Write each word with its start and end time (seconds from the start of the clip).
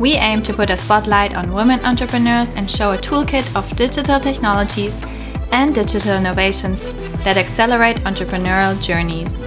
We 0.00 0.14
aim 0.14 0.42
to 0.42 0.52
put 0.52 0.70
a 0.70 0.76
spotlight 0.76 1.36
on 1.36 1.52
women 1.52 1.78
entrepreneurs 1.84 2.54
and 2.54 2.68
show 2.68 2.90
a 2.90 2.98
toolkit 2.98 3.54
of 3.54 3.76
digital 3.76 4.18
technologies 4.18 5.00
and 5.52 5.72
digital 5.72 6.16
innovations 6.16 6.94
that 7.22 7.36
accelerate 7.36 7.98
entrepreneurial 7.98 8.80
journeys. 8.82 9.46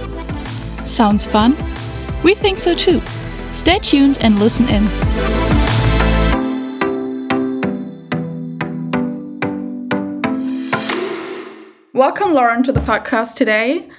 Sounds 0.90 1.26
fun? 1.26 1.54
We 2.24 2.34
think 2.34 2.56
so 2.56 2.74
too. 2.74 3.00
Stay 3.52 3.78
tuned 3.78 4.16
and 4.22 4.38
listen 4.38 4.66
in. 4.70 4.84
Welcome, 11.92 12.32
Lauren, 12.32 12.62
to 12.62 12.72
the 12.72 12.80
podcast 12.80 13.34
today. 13.34 13.90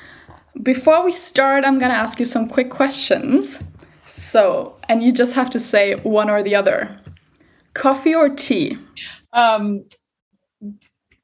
Before 0.64 1.06
we 1.06 1.12
start, 1.12 1.64
I'm 1.64 1.78
going 1.78 1.92
to 1.92 1.98
ask 1.98 2.20
you 2.20 2.26
some 2.26 2.50
quick 2.50 2.72
questions. 2.72 3.69
So, 4.10 4.76
and 4.90 5.04
you 5.04 5.12
just 5.12 5.36
have 5.36 5.52
to 5.52 5.60
say 5.60 5.94
one 5.96 6.32
or 6.32 6.42
the 6.42 6.56
other 6.56 7.00
coffee 7.76 8.16
or 8.16 8.28
tea? 8.28 8.76
Um, 9.34 9.86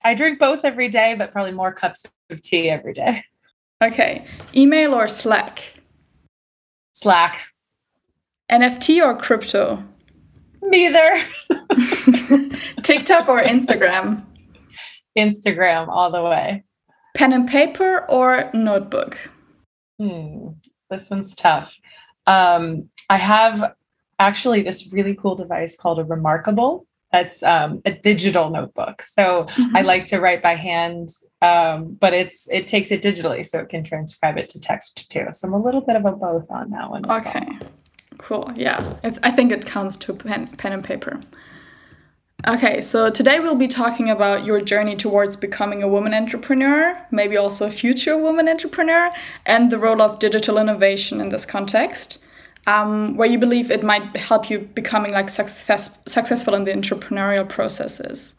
I 0.04 0.14
drink 0.14 0.38
both 0.38 0.64
every 0.64 0.88
day, 0.88 1.16
but 1.16 1.32
probably 1.32 1.52
more 1.52 1.74
cups 1.74 2.06
of 2.30 2.42
tea 2.44 2.70
every 2.70 2.94
day. 2.94 3.24
Okay. 3.84 4.26
Email 4.56 4.94
or 4.94 5.08
Slack? 5.08 5.74
Slack. 6.94 7.42
NFT 8.52 9.04
or 9.04 9.18
crypto? 9.18 9.84
Neither. 10.62 11.24
TikTok 12.84 13.28
or 13.28 13.42
Instagram? 13.42 14.24
Instagram 15.18 15.88
all 15.88 16.12
the 16.12 16.22
way. 16.22 16.64
Pen 17.18 17.34
and 17.34 17.48
paper 17.48 18.06
or 18.09 18.52
notebook? 18.54 19.18
Hmm, 20.00 20.50
this 20.92 21.09
one's 21.09 21.34
tough. 21.34 21.80
Um, 22.28 22.90
I 23.09 23.18
have 23.18 23.76
actually 24.20 24.62
this 24.62 24.92
really 24.92 25.16
cool 25.16 25.36
device 25.36 25.76
called 25.76 26.00
a 26.00 26.04
Remarkable. 26.04 26.88
That's 27.12 27.44
um, 27.44 27.81
a 27.86 27.92
digital 27.92 28.50
notebook. 28.50 29.04
So 29.04 29.45
mm-hmm. 29.45 29.78
I 29.78 29.81
like 29.81 30.06
to 30.08 30.20
write 30.20 30.42
by 30.42 30.56
hand, 30.56 31.09
um, 31.42 31.98
but 32.00 32.14
it's 32.14 32.50
it 32.50 32.68
takes 32.68 32.92
it 32.92 33.02
digitally, 33.02 33.46
so 33.46 33.59
it 33.59 33.70
can 33.70 33.84
transcribe 33.84 34.38
it 34.38 34.50
to 34.50 34.59
text 34.59 35.09
too. 35.12 35.28
So 35.31 35.48
I'm 35.48 35.53
a 35.53 35.62
little 35.62 35.81
bit 35.81 35.96
of 35.96 36.06
a 36.06 36.12
both 36.12 36.50
on 36.50 36.72
that 36.72 36.90
one. 36.90 37.09
okay, 37.09 37.46
well. 37.62 37.70
cool. 38.18 38.52
Yeah, 38.56 38.96
I 39.23 39.31
think 39.31 39.52
it 39.52 39.66
counts 39.66 39.96
to 39.98 40.14
pen, 40.14 40.48
pen 40.58 40.73
and 40.73 40.84
paper. 40.84 41.20
Okay, 42.47 42.80
so 42.80 43.09
today 43.09 43.39
we'll 43.39 43.55
be 43.55 43.67
talking 43.67 44.08
about 44.08 44.45
your 44.45 44.61
journey 44.61 44.95
towards 44.95 45.36
becoming 45.36 45.81
a 45.81 45.88
woman 45.88 46.14
entrepreneur, 46.14 46.94
maybe 47.09 47.36
also 47.38 47.66
a 47.66 47.72
future 47.72 48.16
woman 48.16 48.47
entrepreneur, 48.47 49.09
and 49.47 49.72
the 49.72 49.80
role 49.80 50.00
of 50.00 50.19
digital 50.19 50.59
innovation 50.59 51.19
in 51.19 51.30
this 51.30 51.44
context, 51.44 52.23
um, 52.67 53.17
where 53.17 53.28
you 53.28 53.39
believe 53.39 53.72
it 53.72 53.83
might 53.83 54.16
help 54.17 54.47
you 54.52 54.59
becoming 54.59 55.11
like 55.11 55.31
success 55.31 56.03
successful 56.08 56.53
in 56.53 56.66
the 56.66 56.72
entrepreneurial 56.72 57.50
processes. 57.50 58.36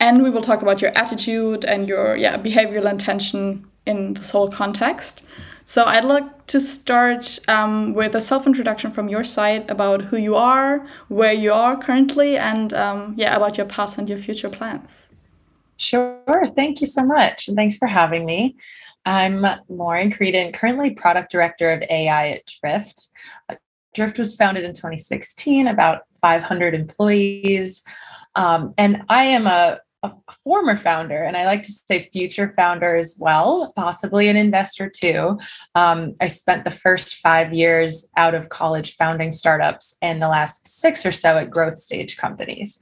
And 0.00 0.22
we 0.22 0.30
will 0.30 0.42
talk 0.42 0.62
about 0.62 0.80
your 0.80 0.96
attitude 0.96 1.66
and 1.66 1.86
your 1.86 2.16
yeah 2.16 2.38
behavioral 2.38 2.90
intention 2.90 3.66
in 3.86 4.14
this 4.14 4.30
whole 4.30 4.50
context. 4.50 5.22
So 5.64 5.84
I'd 5.84 6.04
like 6.04 6.46
to 6.48 6.60
start 6.60 7.38
um, 7.48 7.94
with 7.94 8.14
a 8.14 8.20
self 8.20 8.46
introduction 8.46 8.90
from 8.90 9.08
your 9.08 9.24
side 9.24 9.68
about 9.70 10.02
who 10.02 10.18
you 10.18 10.36
are, 10.36 10.86
where 11.08 11.32
you 11.32 11.52
are 11.52 11.76
currently, 11.76 12.36
and 12.36 12.74
um, 12.74 13.14
yeah, 13.16 13.34
about 13.34 13.56
your 13.56 13.66
past 13.66 13.96
and 13.98 14.08
your 14.08 14.18
future 14.18 14.50
plans. 14.50 15.08
Sure. 15.76 16.46
Thank 16.54 16.80
you 16.80 16.86
so 16.86 17.04
much. 17.04 17.48
And 17.48 17.56
thanks 17.56 17.76
for 17.76 17.86
having 17.86 18.24
me. 18.26 18.56
I'm 19.06 19.44
Lauren 19.68 20.10
Creedon, 20.10 20.52
currently 20.52 20.90
product 20.90 21.30
director 21.32 21.70
of 21.70 21.82
AI 21.90 22.30
at 22.30 22.42
Drift. 22.60 23.08
Drift 23.94 24.18
was 24.18 24.34
founded 24.34 24.64
in 24.64 24.72
2016, 24.72 25.68
about 25.68 26.02
500 26.20 26.74
employees. 26.74 27.84
Um, 28.34 28.74
and 28.78 29.02
I 29.08 29.24
am 29.24 29.46
a 29.46 29.80
a 30.04 30.32
former 30.44 30.76
founder, 30.76 31.22
and 31.22 31.36
I 31.36 31.46
like 31.46 31.62
to 31.62 31.72
say 31.72 32.08
future 32.10 32.52
founder 32.56 32.96
as 32.96 33.16
well, 33.18 33.72
possibly 33.74 34.28
an 34.28 34.36
investor 34.36 34.90
too. 34.90 35.38
Um, 35.74 36.14
I 36.20 36.28
spent 36.28 36.64
the 36.64 36.70
first 36.70 37.16
five 37.16 37.52
years 37.52 38.10
out 38.16 38.34
of 38.34 38.50
college 38.50 38.96
founding 38.96 39.32
startups 39.32 39.96
and 40.02 40.20
the 40.20 40.28
last 40.28 40.66
six 40.66 41.06
or 41.06 41.12
so 41.12 41.38
at 41.38 41.50
growth 41.50 41.78
stage 41.78 42.16
companies. 42.16 42.80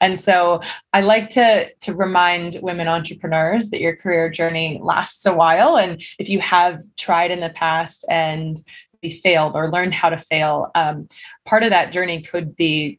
And 0.00 0.18
so 0.18 0.60
I 0.92 1.00
like 1.00 1.28
to, 1.30 1.72
to 1.72 1.94
remind 1.94 2.58
women 2.60 2.88
entrepreneurs 2.88 3.70
that 3.70 3.80
your 3.80 3.96
career 3.96 4.28
journey 4.28 4.80
lasts 4.82 5.26
a 5.26 5.34
while. 5.34 5.78
And 5.78 6.02
if 6.18 6.28
you 6.28 6.40
have 6.40 6.80
tried 6.96 7.30
in 7.30 7.40
the 7.40 7.50
past 7.50 8.04
and 8.10 8.56
be 9.00 9.10
failed 9.10 9.52
or 9.54 9.70
learned 9.70 9.94
how 9.94 10.10
to 10.10 10.18
fail, 10.18 10.70
um, 10.74 11.08
part 11.44 11.62
of 11.62 11.70
that 11.70 11.92
journey 11.92 12.20
could 12.20 12.56
be 12.56 12.98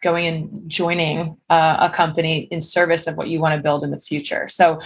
going 0.00 0.26
and 0.26 0.68
joining 0.68 1.36
uh, 1.50 1.76
a 1.80 1.90
company 1.90 2.48
in 2.50 2.60
service 2.60 3.06
of 3.06 3.16
what 3.16 3.28
you 3.28 3.40
want 3.40 3.56
to 3.56 3.62
build 3.62 3.84
in 3.84 3.90
the 3.90 3.98
future. 3.98 4.48
So, 4.48 4.80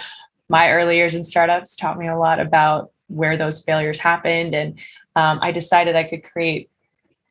my 0.49 0.71
early 0.71 0.97
years 0.97 1.15
in 1.15 1.25
startups 1.25 1.75
taught 1.75 1.99
me 1.99 2.07
a 2.07 2.19
lot 2.19 2.39
about 2.39 2.91
where 3.09 3.37
those 3.37 3.61
failures 3.63 3.99
happened. 3.99 4.55
And 4.55 4.79
um, 5.17 5.39
I 5.41 5.53
decided 5.53 5.97
I 5.97 6.05
could 6.05 6.23
create, 6.23 6.71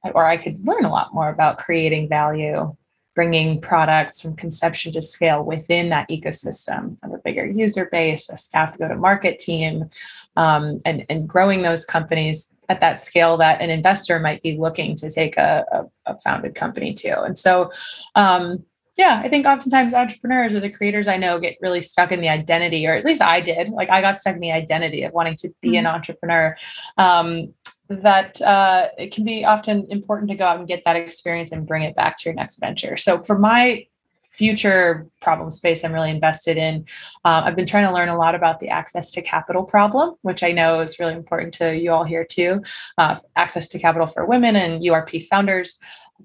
or 0.04 0.26
I 0.26 0.38
could 0.38 0.56
learn 0.66 0.86
a 0.86 0.92
lot 0.92 1.14
more 1.14 1.30
about 1.30 1.60
creating 1.60 2.10
value, 2.10 2.76
bringing 3.16 3.62
products 3.62 4.22
from 4.22 4.36
conception 4.36 4.92
to 4.94 5.02
scale 5.02 5.44
within 5.44 5.90
that 5.90 6.10
ecosystem 6.10 6.98
of 7.04 7.14
a 7.14 7.20
bigger 7.20 7.46
user 7.46 7.88
base, 7.92 8.30
a 8.30 8.38
staff 8.38 8.74
to 8.74 8.80
go 8.80 8.88
to 8.88 8.96
market 8.96 9.38
team, 9.38 9.90
um, 10.36 10.80
and, 10.86 11.06
and 11.10 11.28
growing 11.30 11.62
those 11.62 11.86
companies 11.86 12.53
at 12.70 12.82
that 12.82 13.00
scale 13.00 13.38
that 13.38 13.62
an 13.62 13.70
investor 13.70 14.20
might 14.20 14.42
be 14.42 14.58
looking 14.58 14.96
to 14.96 15.10
take 15.10 15.38
a, 15.38 15.66
a, 15.72 16.14
a 16.14 16.20
founded 16.20 16.56
company 16.56 16.94
to. 16.94 17.22
And 17.22 17.38
so, 17.38 17.72
um, 18.16 18.64
yeah, 18.98 19.22
I 19.24 19.30
think 19.30 19.48
oftentimes 19.48 19.94
entrepreneurs 19.94 20.54
or 20.54 20.60
the 20.60 20.70
creators 20.70 21.08
I 21.08 21.18
know 21.18 21.40
get 21.40 21.58
really 21.62 21.82
stuck 21.82 22.12
in 22.12 22.22
the 22.22 22.30
identity, 22.30 22.86
or 22.86 22.94
at 22.94 23.06
least 23.06 23.22
I 23.22 23.42
did. 23.42 23.70
Like 23.70 23.90
I 23.90 24.02
got 24.02 24.20
stuck 24.20 24.36
in 24.36 24.42
the 24.42 24.52
identity 24.52 25.04
of 25.04 25.14
wanting 25.14 25.36
to 25.38 25.54
be 25.62 25.70
mm-hmm. 25.70 25.78
an 25.78 25.88
entrepreneur. 25.88 26.56
Um, 26.98 27.54
that 27.90 28.42
uh, 28.42 28.88
it 28.98 29.14
can 29.14 29.26
be 29.26 29.44
often 29.46 29.86
important 29.90 30.30
to 30.32 30.38
go 30.38 30.46
out 30.46 30.58
and 30.58 30.68
get 30.68 30.84
that 30.86 30.96
experience 30.96 31.52
and 31.52 31.68
bring 31.68 31.84
it 31.84 31.96
back 31.96 32.18
to 32.18 32.30
your 32.30 32.34
next 32.34 32.60
venture. 32.60 32.96
So 32.98 33.20
for 33.20 33.38
my 33.38 33.86
future 34.34 35.08
problem 35.22 35.52
space 35.52 35.84
I'm 35.84 35.94
really 35.94 36.10
invested 36.10 36.58
in. 36.58 36.86
Uh, 37.24 37.44
I've 37.46 37.56
been 37.56 37.68
trying 37.68 37.86
to 37.86 37.94
learn 37.94 38.10
a 38.10 38.18
lot 38.18 38.34
about 38.34 38.60
the 38.60 38.70
access 38.70 39.12
to 39.12 39.22
capital 39.22 39.64
problem, 39.64 40.16
which 40.24 40.42
I 40.44 40.52
know 40.52 40.82
is 40.82 41.00
really 41.00 41.14
important 41.14 41.54
to 41.56 41.76
you 41.76 41.92
all 41.92 42.04
here 42.04 42.26
too. 42.26 42.64
Uh, 42.98 43.18
access 43.36 43.68
to 43.70 43.80
capital 43.80 44.08
for 44.08 44.26
women 44.26 44.56
and 44.56 44.82
URP 44.82 45.26
founders. 45.28 45.80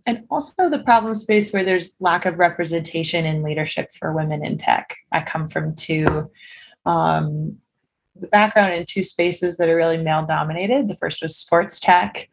And 0.06 0.24
also 0.30 0.70
the 0.70 0.78
problem 0.78 1.14
space 1.14 1.52
where 1.52 1.64
there's 1.64 1.92
lack 2.00 2.24
of 2.24 2.38
representation 2.38 3.26
in 3.26 3.42
leadership 3.42 3.92
for 3.92 4.12
women 4.12 4.44
in 4.44 4.56
tech. 4.56 4.96
I 5.12 5.20
come 5.20 5.48
from 5.48 5.74
two 5.74 6.30
um, 6.86 7.58
the 8.20 8.28
background 8.28 8.72
in 8.72 8.84
two 8.84 9.02
spaces 9.02 9.56
that 9.56 9.68
are 9.68 9.76
really 9.76 9.98
male 9.98 10.26
dominated. 10.26 10.88
The 10.88 10.96
first 10.96 11.22
was 11.22 11.36
sports 11.36 11.78
tech, 11.78 12.28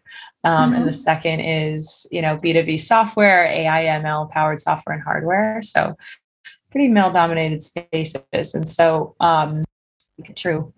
um, 0.45 0.51
mm-hmm. 0.51 0.75
And 0.75 0.85
the 0.85 0.91
mm-hmm. 0.91 0.95
second 0.95 1.39
is, 1.39 2.07
you 2.11 2.21
know, 2.21 2.37
B2B 2.37 2.79
software, 2.79 3.45
AI, 3.45 3.85
ML 3.99 4.29
powered 4.29 4.61
software 4.61 4.95
and 4.95 5.03
hardware. 5.03 5.61
So 5.63 5.97
pretty 6.71 6.87
male 6.87 7.11
dominated 7.11 7.63
spaces. 7.63 8.53
And 8.53 8.67
so, 8.67 9.15
um, 9.19 9.63
true 10.35 10.71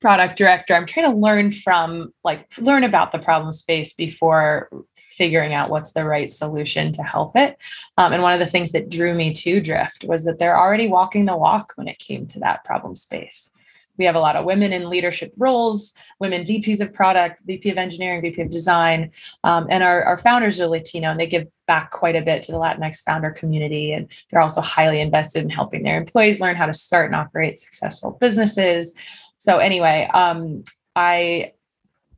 product 0.00 0.36
director, 0.36 0.74
I'm 0.74 0.86
trying 0.86 1.10
to 1.10 1.18
learn 1.18 1.50
from, 1.50 2.12
like, 2.22 2.46
learn 2.58 2.84
about 2.84 3.12
the 3.12 3.18
problem 3.18 3.50
space 3.52 3.94
before 3.94 4.68
figuring 4.96 5.54
out 5.54 5.70
what's 5.70 5.92
the 5.92 6.04
right 6.04 6.30
solution 6.30 6.92
to 6.92 7.02
help 7.02 7.34
it. 7.36 7.56
Um, 7.96 8.12
and 8.12 8.22
one 8.22 8.34
of 8.34 8.40
the 8.40 8.46
things 8.46 8.72
that 8.72 8.90
drew 8.90 9.14
me 9.14 9.32
to 9.32 9.60
Drift 9.60 10.04
was 10.04 10.24
that 10.24 10.38
they're 10.38 10.58
already 10.58 10.88
walking 10.88 11.24
the 11.24 11.36
walk 11.36 11.72
when 11.76 11.88
it 11.88 11.98
came 11.98 12.26
to 12.26 12.40
that 12.40 12.64
problem 12.64 12.94
space 12.94 13.50
we 13.98 14.04
have 14.04 14.14
a 14.14 14.20
lot 14.20 14.36
of 14.36 14.44
women 14.44 14.72
in 14.72 14.90
leadership 14.90 15.32
roles, 15.36 15.94
women 16.20 16.44
VPs 16.44 16.80
of 16.80 16.92
product, 16.92 17.42
VP 17.46 17.70
of 17.70 17.78
engineering, 17.78 18.20
VP 18.20 18.42
of 18.42 18.50
design. 18.50 19.10
Um, 19.44 19.66
and 19.70 19.82
our, 19.82 20.02
our 20.04 20.16
founders 20.16 20.60
are 20.60 20.66
Latino 20.66 21.10
and 21.10 21.20
they 21.20 21.26
give 21.26 21.46
back 21.66 21.90
quite 21.90 22.16
a 22.16 22.22
bit 22.22 22.42
to 22.44 22.52
the 22.52 22.58
Latinx 22.58 23.02
founder 23.04 23.30
community. 23.30 23.92
And 23.92 24.08
they're 24.30 24.40
also 24.40 24.60
highly 24.60 25.00
invested 25.00 25.42
in 25.42 25.50
helping 25.50 25.82
their 25.82 25.98
employees 25.98 26.40
learn 26.40 26.56
how 26.56 26.66
to 26.66 26.74
start 26.74 27.06
and 27.06 27.16
operate 27.16 27.58
successful 27.58 28.16
businesses. 28.20 28.92
So, 29.38 29.58
anyway, 29.58 30.08
um, 30.14 30.64
I 30.94 31.52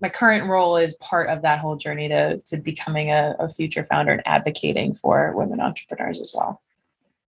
my 0.00 0.08
current 0.08 0.48
role 0.48 0.76
is 0.76 0.94
part 0.94 1.28
of 1.28 1.42
that 1.42 1.58
whole 1.58 1.76
journey 1.76 2.08
to 2.08 2.38
to 2.46 2.56
becoming 2.58 3.10
a, 3.10 3.34
a 3.38 3.48
future 3.48 3.84
founder 3.84 4.12
and 4.12 4.22
advocating 4.26 4.94
for 4.94 5.32
women 5.36 5.60
entrepreneurs 5.60 6.20
as 6.20 6.32
well. 6.34 6.62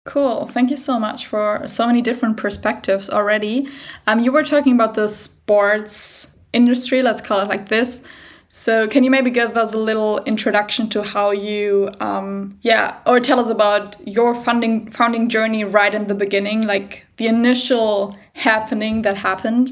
Cool. 0.03 0.47
Thank 0.47 0.71
you 0.71 0.77
so 0.77 0.99
much 0.99 1.27
for 1.27 1.61
so 1.67 1.85
many 1.85 2.01
different 2.01 2.35
perspectives 2.37 3.07
already. 3.09 3.67
Um, 4.07 4.19
you 4.19 4.31
were 4.31 4.43
talking 4.43 4.73
about 4.73 4.95
the 4.95 5.07
sports 5.07 6.39
industry, 6.53 7.03
let's 7.03 7.21
call 7.21 7.39
it 7.39 7.47
like 7.47 7.69
this. 7.69 8.03
So, 8.49 8.87
can 8.87 9.03
you 9.03 9.11
maybe 9.11 9.29
give 9.29 9.55
us 9.55 9.73
a 9.73 9.77
little 9.77 10.17
introduction 10.25 10.89
to 10.89 11.03
how 11.03 11.31
you, 11.31 11.89
um, 12.01 12.57
yeah, 12.61 12.97
or 13.05 13.19
tell 13.21 13.39
us 13.39 13.49
about 13.49 13.95
your 14.05 14.35
funding 14.35 14.89
founding 14.91 15.29
journey 15.29 15.63
right 15.63 15.93
in 15.93 16.07
the 16.07 16.15
beginning, 16.15 16.65
like 16.67 17.05
the 17.17 17.27
initial 17.27 18.13
happening 18.33 19.03
that 19.03 19.17
happened? 19.17 19.69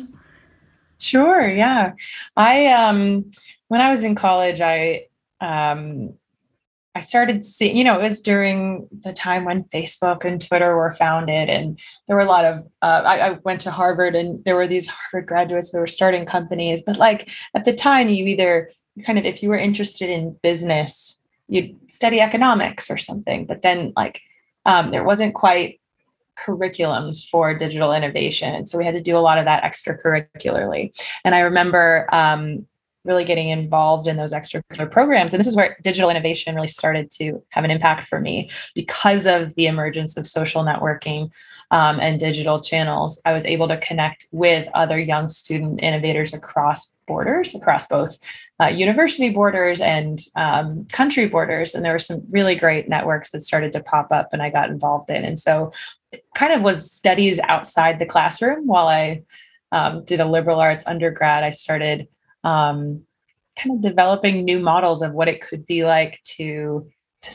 Sure. 1.00 1.48
Yeah, 1.50 1.94
I 2.36 2.68
um, 2.68 3.30
when 3.70 3.82
I 3.82 3.92
was 3.92 4.04
in 4.04 4.16
college, 4.16 4.62
I 4.62 5.08
um, 5.42 6.14
I 7.00 7.02
started 7.02 7.46
seeing, 7.46 7.78
you 7.78 7.86
know, 7.86 7.98
it 7.98 8.04
was 8.04 8.20
during 8.20 8.86
the 8.92 9.14
time 9.14 9.46
when 9.46 9.64
Facebook 9.74 10.26
and 10.26 10.46
Twitter 10.46 10.76
were 10.76 10.92
founded, 10.92 11.48
and 11.48 11.80
there 12.08 12.18
were 12.18 12.24
a 12.24 12.26
lot 12.26 12.44
of. 12.44 12.68
Uh, 12.82 13.04
I, 13.06 13.30
I, 13.30 13.32
went 13.46 13.62
to 13.62 13.72
Harvard, 13.72 14.16
and 14.16 14.44
there 14.44 14.58
were 14.58 14.68
these 14.68 14.90
Harvard 14.90 15.26
graduates 15.26 15.72
that 15.72 15.80
were 15.80 15.88
starting 15.88 16.26
companies. 16.26 16.82
But 16.82 16.98
like 16.98 17.30
at 17.56 17.64
the 17.64 17.72
time, 17.72 18.10
you 18.10 18.26
either 18.26 18.70
kind 19.06 19.18
of, 19.18 19.24
if 19.24 19.42
you 19.42 19.48
were 19.48 19.58
interested 19.58 20.10
in 20.10 20.38
business, 20.44 21.18
you'd 21.48 21.74
study 21.90 22.20
economics 22.20 22.92
or 22.92 22.98
something. 22.98 23.46
But 23.46 23.62
then, 23.62 23.94
like, 23.96 24.20
um, 24.66 24.92
there 24.92 25.06
wasn't 25.06 25.36
quite 25.36 25.80
curriculums 26.38 27.26
for 27.26 27.58
digital 27.58 27.94
innovation, 27.94 28.66
so 28.66 28.78
we 28.78 28.84
had 28.84 28.96
to 28.96 29.02
do 29.02 29.18
a 29.18 29.24
lot 29.24 29.38
of 29.38 29.46
that 29.46 29.64
extracurricularly. 29.64 30.92
And 31.24 31.34
I 31.34 31.40
remember 31.40 32.10
um, 32.12 32.68
really 33.06 33.24
getting 33.24 33.50
involved 33.50 34.08
in 34.08 34.18
those 34.18 34.34
extracurricular 34.34 34.90
programs. 34.90 35.34
And 35.34 35.40
this 35.40 35.48
is 35.48 35.56
where 35.56 35.78
digital 35.84 36.10
innovation 36.10 36.56
really 36.56 36.68
started 36.68 37.10
to 37.12 37.42
have 37.50 37.64
an 37.64 37.72
impact 37.72 38.06
for 38.06 38.20
me 38.20 38.50
because 38.76 39.26
of 39.26 39.56
the 39.56 39.68
emergence 39.68 40.18
of 40.18 40.26
social 40.26 40.64
networking 40.64 41.32
um, 41.72 42.00
and 42.00 42.20
digital 42.20 42.60
channels. 42.60 43.22
I 43.26 43.34
was 43.34 43.46
able 43.46 43.68
to 43.70 43.78
connect 43.78 44.26
with 44.32 44.68
other 44.74 45.00
young 45.00 45.28
student 45.28 45.82
innovators 45.82 46.34
across 46.34 46.96
borders, 47.08 47.56
across 47.56 47.88
both 47.88 48.18
uh, 48.62 48.68
university 48.68 49.30
borders 49.30 49.80
and 49.80 50.20
um, 50.36 50.86
country 50.92 51.28
borders. 51.28 51.74
And 51.74 51.86
there 51.86 51.94
were 51.94 52.00
some 52.00 52.24
really 52.32 52.56
great 52.56 52.90
networks 52.90 53.32
that 53.32 53.42
started 53.42 53.72
to 53.74 53.84
pop 53.84 54.12
up 54.12 54.30
and 54.34 54.42
I 54.42 54.50
got 54.50 54.70
involved 54.70 55.10
in. 55.10 55.24
And 55.24 55.40
so 55.40 55.72
it 56.12 56.24
kind 56.36 56.54
of 56.54 56.64
was 56.64 56.92
studies 56.92 57.40
outside 57.42 58.00
the 58.00 58.06
classroom 58.06 58.68
while 58.68 58.88
I 58.88 59.24
um, 59.72 60.04
did 60.06 60.20
a 60.20 60.26
liberal 60.26 60.60
arts 60.60 60.86
undergrad. 60.88 61.44
I 61.44 61.52
started 61.52 62.08
um, 62.44 63.04
kind 63.58 63.76
of 63.76 63.82
developing 63.82 64.46
new 64.46 64.60
models 64.60 65.02
of 65.02 65.14
what 65.14 65.28
it 65.28 65.42
could 65.42 65.66
be 65.66 65.86
like 65.86 66.22
to 66.24 66.90
to 67.22 67.32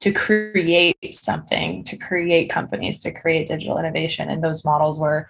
to 0.00 0.12
create 0.12 1.14
something, 1.14 1.84
to 1.84 1.96
create 1.96 2.50
companies, 2.50 2.98
to 2.98 3.12
create 3.12 3.46
digital 3.46 3.78
innovation, 3.78 4.28
and 4.28 4.42
those 4.42 4.64
models 4.64 4.98
were 4.98 5.28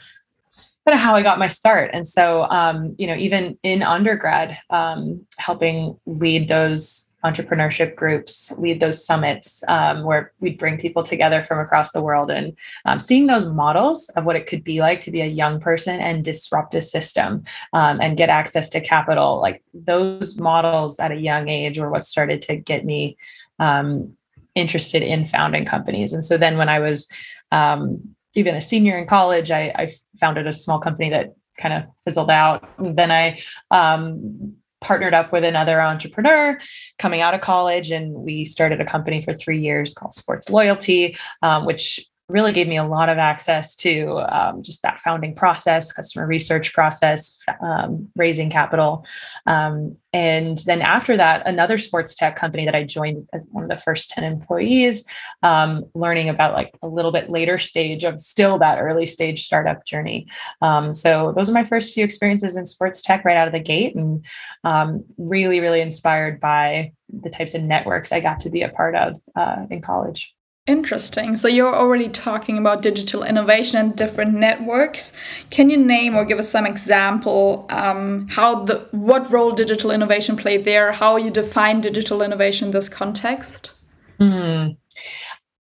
kind 0.87 0.95
of 0.97 1.01
how 1.01 1.15
I 1.15 1.23
got 1.23 1.39
my 1.39 1.47
start. 1.47 1.91
And 1.93 2.07
so, 2.07 2.45
um, 2.45 2.95
you 2.99 3.07
know, 3.07 3.15
even 3.15 3.57
in 3.63 3.83
undergrad, 3.83 4.59
um, 4.71 5.25
helping 5.39 5.97
lead 6.07 6.49
those 6.49 7.15
entrepreneurship 7.25 7.95
groups, 7.95 8.53
lead 8.59 8.81
those 8.81 9.05
summits 9.05 9.63
um, 9.69 10.03
where 10.03 10.33
we'd 10.41 10.59
bring 10.59 10.77
people 10.77 11.05
together 11.05 11.41
from 11.41 11.61
across 11.61 11.93
the 11.93 12.03
world 12.03 12.31
and 12.31 12.57
um, 12.85 12.99
seeing 12.99 13.29
those 13.29 13.47
models 13.47 14.09
of 14.17 14.27
what 14.27 14.35
it 14.35 14.47
could 14.47 14.65
be 14.65 14.81
like 14.81 15.01
to 15.01 15.13
be 15.13 15.21
a 15.21 15.27
young 15.27 15.61
person 15.61 16.01
and 16.01 16.25
disrupt 16.25 16.75
a 16.75 16.81
system 16.81 17.45
um, 17.75 18.01
and 18.01 18.17
get 18.17 18.29
access 18.29 18.69
to 18.69 18.81
capital. 18.81 19.41
Like 19.41 19.63
those 19.73 20.37
models 20.41 20.99
at 20.99 21.13
a 21.13 21.17
young 21.17 21.49
age 21.49 21.79
were 21.79 21.91
what 21.91 22.05
started 22.05 22.43
to 22.43 22.57
get 22.57 22.85
me 22.85 23.17
um, 23.61 24.17
interested 24.57 25.03
in 25.03 25.25
founding 25.25 25.65
companies. 25.65 26.13
And 26.13 26.25
so 26.25 26.37
then 26.37 26.59
when 26.59 26.69
I 26.69 26.81
was 26.81 27.07
um, 27.53 28.17
even 28.35 28.55
a 28.55 28.61
senior 28.61 28.97
in 28.97 29.07
college, 29.07 29.51
I, 29.51 29.73
I 29.77 29.91
founded 30.19 30.47
a 30.47 30.53
small 30.53 30.79
company 30.79 31.11
that 31.11 31.35
kind 31.59 31.75
of 31.75 31.85
fizzled 32.03 32.31
out. 32.31 32.69
And 32.79 32.97
then 32.97 33.11
I 33.11 33.41
um, 33.71 34.55
partnered 34.81 35.15
up 35.15 35.33
with 35.33 35.45
another 35.45 35.81
entrepreneur 35.81 36.59
coming 36.99 37.21
out 37.21 37.35
of 37.35 37.41
college, 37.41 37.91
and 37.91 38.13
we 38.13 38.45
started 38.45 38.81
a 38.81 38.85
company 38.85 39.21
for 39.21 39.35
three 39.35 39.59
years 39.59 39.95
called 39.95 40.13
Sports 40.13 40.51
Loyalty, 40.51 41.17
um, 41.43 41.65
which 41.65 42.01
really 42.33 42.53
gave 42.53 42.67
me 42.67 42.79
a 42.79 42.85
lot 42.85 43.09
of 43.09 43.19
access 43.19 43.75
to 43.77 44.25
um, 44.35 44.63
just 44.63 44.83
that 44.83 44.99
founding 44.99 45.35
process, 45.35 45.93
customer 45.93 46.27
research 46.27 46.73
process, 46.73 47.39
um, 47.61 48.09
raising 48.17 48.51
capital. 48.51 49.05
Um, 49.47 49.97
and 50.15 50.59
then 50.67 50.83
after 50.83 51.17
that, 51.17 51.47
another 51.47 51.79
sports 51.79 52.15
tech 52.15 52.37
company 52.37 52.65
that 52.65 52.75
I 52.75 52.85
joined 52.85 53.29
as 53.33 53.47
one 53.51 53.65
of 53.65 53.71
the 53.71 53.77
first 53.77 54.11
10 54.11 54.25
employees, 54.25 55.07
um, 55.43 55.85
learning 55.95 56.29
about 56.29 56.55
like 56.55 56.75
a 56.83 56.89
little 56.89 57.13
bit 57.13 57.31
later 57.31 57.57
stage 57.59 58.05
of 58.05 58.21
still 58.21 58.59
that 58.59 58.79
early 58.79 59.07
stage 59.07 59.45
startup 59.45 59.85
journey. 59.87 60.27
Um, 60.61 60.93
so 60.93 61.33
those 61.37 61.49
are 61.49 61.55
my 61.55 61.65
first 61.65 61.95
few 61.95 62.05
experiences 62.05 62.57
in 62.57 62.67
sports 62.67 63.01
tech 63.03 63.25
right 63.25 63.37
out 63.37 63.47
of 63.47 63.53
the 63.53 63.61
gate 63.61 63.95
and 63.95 64.25
um, 64.65 65.05
really, 65.17 65.61
really 65.61 65.81
inspired 65.81 66.41
by 66.41 66.93
the 67.09 67.31
types 67.31 67.55
of 67.55 67.63
networks 67.63 68.13
I 68.13 68.21
got 68.21 68.41
to 68.41 68.51
be 68.51 68.63
a 68.63 68.69
part 68.69 68.95
of 68.95 69.21
uh, 69.37 69.67
in 69.71 69.81
college. 69.81 70.35
Interesting. 70.69 71.35
So 71.35 71.49
you're 71.49 71.75
already 71.75 72.09
talking 72.09 72.57
about 72.57 72.83
digital 72.83 73.25
innovation 73.25 73.81
and 73.81 73.97
different 73.97 74.35
networks. 74.35 75.13
Can 75.51 75.71
you 75.71 75.77
name 75.77 76.15
or 76.15 76.25
give 76.25 76.39
us 76.39 76.49
some 76.49 76.67
example 76.67 77.67
um, 77.69 78.29
how 78.29 78.63
the 78.63 78.87
what 78.93 79.29
role 79.29 79.51
digital 79.51 79.91
innovation 79.91 80.37
played 80.37 80.65
there? 80.65 80.93
How 80.93 81.17
you 81.17 81.33
define 81.33 81.81
digital 81.81 82.23
innovation 82.23 82.67
in 82.67 82.73
this 82.73 82.89
context? 82.89 83.73
Mm. 84.21 84.77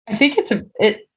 I 0.07 0.15
think 0.15 0.37
it's 0.37 0.51
a 0.51 0.63
it. 0.79 1.09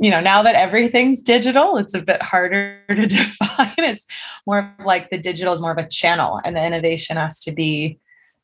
You 0.00 0.10
know, 0.10 0.20
now 0.20 0.42
that 0.42 0.54
everything's 0.54 1.20
digital, 1.20 1.78
it's 1.78 1.94
a 1.94 2.02
bit 2.02 2.22
harder 2.22 2.80
to 2.90 3.06
define. 3.06 3.74
It's 3.78 4.06
more 4.46 4.72
of 4.78 4.86
like 4.86 5.10
the 5.10 5.18
digital 5.18 5.52
is 5.52 5.60
more 5.60 5.72
of 5.72 5.78
a 5.78 5.88
channel, 5.88 6.40
and 6.44 6.54
the 6.54 6.64
innovation 6.64 7.16
has 7.16 7.40
to 7.40 7.50
be 7.50 7.98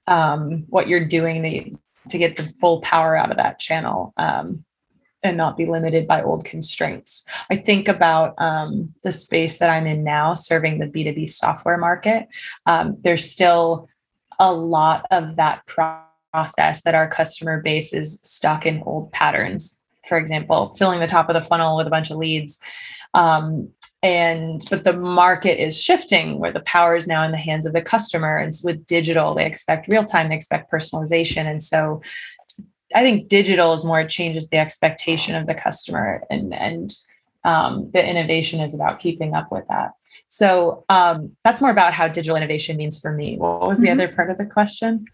um, 0.09 0.65
what 0.71 0.89
you're 0.89 1.07
doing 1.07 1.43
to 1.45 1.79
to 2.09 2.19
get 2.19 2.35
the 2.35 2.53
full 2.61 2.81
power 2.81 3.17
out 3.17 3.31
of 3.31 3.37
that 3.37 3.61
channel. 3.61 4.13
Um, 4.17 4.65
and 5.23 5.37
not 5.37 5.57
be 5.57 5.67
limited 5.67 6.07
by 6.07 6.23
old 6.23 6.45
constraints. 6.45 7.25
I 7.51 7.57
think 7.57 7.89
about 7.89 8.35
um, 8.39 8.93
the 9.03 9.13
space 9.13 9.59
that 9.59 9.71
I'm 9.71 9.87
in 9.87 10.03
now, 10.03 10.35
serving 10.35 10.79
the 10.79 10.87
B2B 10.87 11.31
software 11.31 11.79
market. 11.79 12.29
Um, 12.67 12.97
there's 13.01 13.31
still 13.31 13.89
a 14.39 14.53
lot 14.53 15.07
of 15.11 15.37
that 15.37 15.65
process 15.67 16.83
that 16.83 16.95
our 16.95 17.09
customer 17.09 17.61
base 17.61 17.93
is 17.93 18.21
stuck 18.23 18.67
in 18.67 18.83
old 18.85 19.13
patterns. 19.13 19.81
For 20.09 20.19
example, 20.19 20.75
filling 20.75 21.01
the 21.01 21.07
top 21.07 21.29
of 21.29 21.35
the 21.35 21.43
funnel 21.43 21.77
with 21.77 21.87
a 21.87 21.91
bunch 21.91 22.11
of 22.11 22.17
leads. 22.17 22.59
Um, 23.15 23.69
and 24.03 24.65
but 24.69 24.83
the 24.83 24.93
market 24.93 25.63
is 25.63 25.81
shifting 25.81 26.39
where 26.41 26.53
the 26.53 26.61
power 26.61 26.97
is 26.97 27.07
now 27.07 27.23
in 27.23 27.31
the 27.31 27.37
hands 27.37 27.67
of 27.67 27.73
the 27.73 27.81
customer 27.81 28.37
and 28.37 28.53
with 28.65 28.85
digital 28.87 29.35
they 29.35 29.47
expect 29.47 29.87
real 29.87 30.05
time 30.05 30.29
they 30.29 30.35
expect 30.35 30.73
personalization 30.73 31.47
and 31.47 31.63
so 31.63 32.03
I 32.95 33.03
think 33.03 33.29
digital 33.29 33.73
is 33.73 33.85
more 33.85 34.01
it 34.01 34.09
changes 34.09 34.49
the 34.49 34.59
expectation 34.59 35.35
of 35.35 35.47
the 35.47 35.55
customer 35.55 36.23
and 36.31 36.55
and 36.55 36.93
um, 37.45 37.91
the 37.93 38.05
innovation 38.05 38.61
is 38.61 38.75
about 38.75 39.01
keeping 39.01 39.35
up 39.35 39.51
with 39.51 39.67
that. 39.69 39.93
So 40.29 40.85
um, 40.89 41.37
that's 41.45 41.61
more 41.61 41.71
about 41.71 41.93
how 41.93 42.09
digital 42.09 42.37
innovation 42.37 42.77
means 42.77 42.99
for 42.99 43.13
me. 43.13 43.37
What 43.37 43.69
was 43.69 43.81
the 43.81 43.89
mm-hmm. 43.89 44.01
other 44.01 44.15
part 44.15 44.31
of 44.31 44.39
the 44.39 44.47
question? 44.47 45.05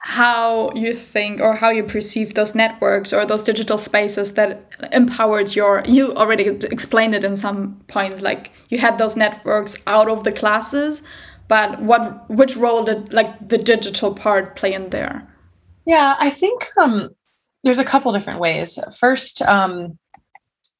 How 0.00 0.70
you 0.72 0.94
think 0.94 1.40
or 1.40 1.56
how 1.56 1.70
you 1.70 1.82
perceive 1.82 2.34
those 2.34 2.54
networks 2.54 3.12
or 3.12 3.26
those 3.26 3.42
digital 3.42 3.78
spaces 3.78 4.34
that 4.34 4.72
empowered 4.92 5.56
your. 5.56 5.82
You 5.86 6.14
already 6.14 6.44
explained 6.44 7.14
it 7.14 7.24
in 7.24 7.34
some 7.34 7.80
points, 7.88 8.22
like 8.22 8.52
you 8.68 8.78
had 8.78 8.98
those 8.98 9.16
networks 9.16 9.76
out 9.86 10.08
of 10.08 10.24
the 10.24 10.32
classes, 10.32 11.02
but 11.48 11.80
what 11.80 12.30
which 12.30 12.56
role 12.56 12.84
did 12.84 13.12
like 13.12 13.48
the 13.48 13.58
digital 13.58 14.14
part 14.14 14.54
play 14.54 14.74
in 14.74 14.90
there? 14.90 15.26
Yeah, 15.86 16.16
I 16.18 16.30
think 16.30 16.68
um, 16.76 17.16
there's 17.64 17.78
a 17.78 17.84
couple 17.84 18.12
different 18.12 18.40
ways. 18.40 18.78
First, 18.98 19.42
um, 19.42 19.98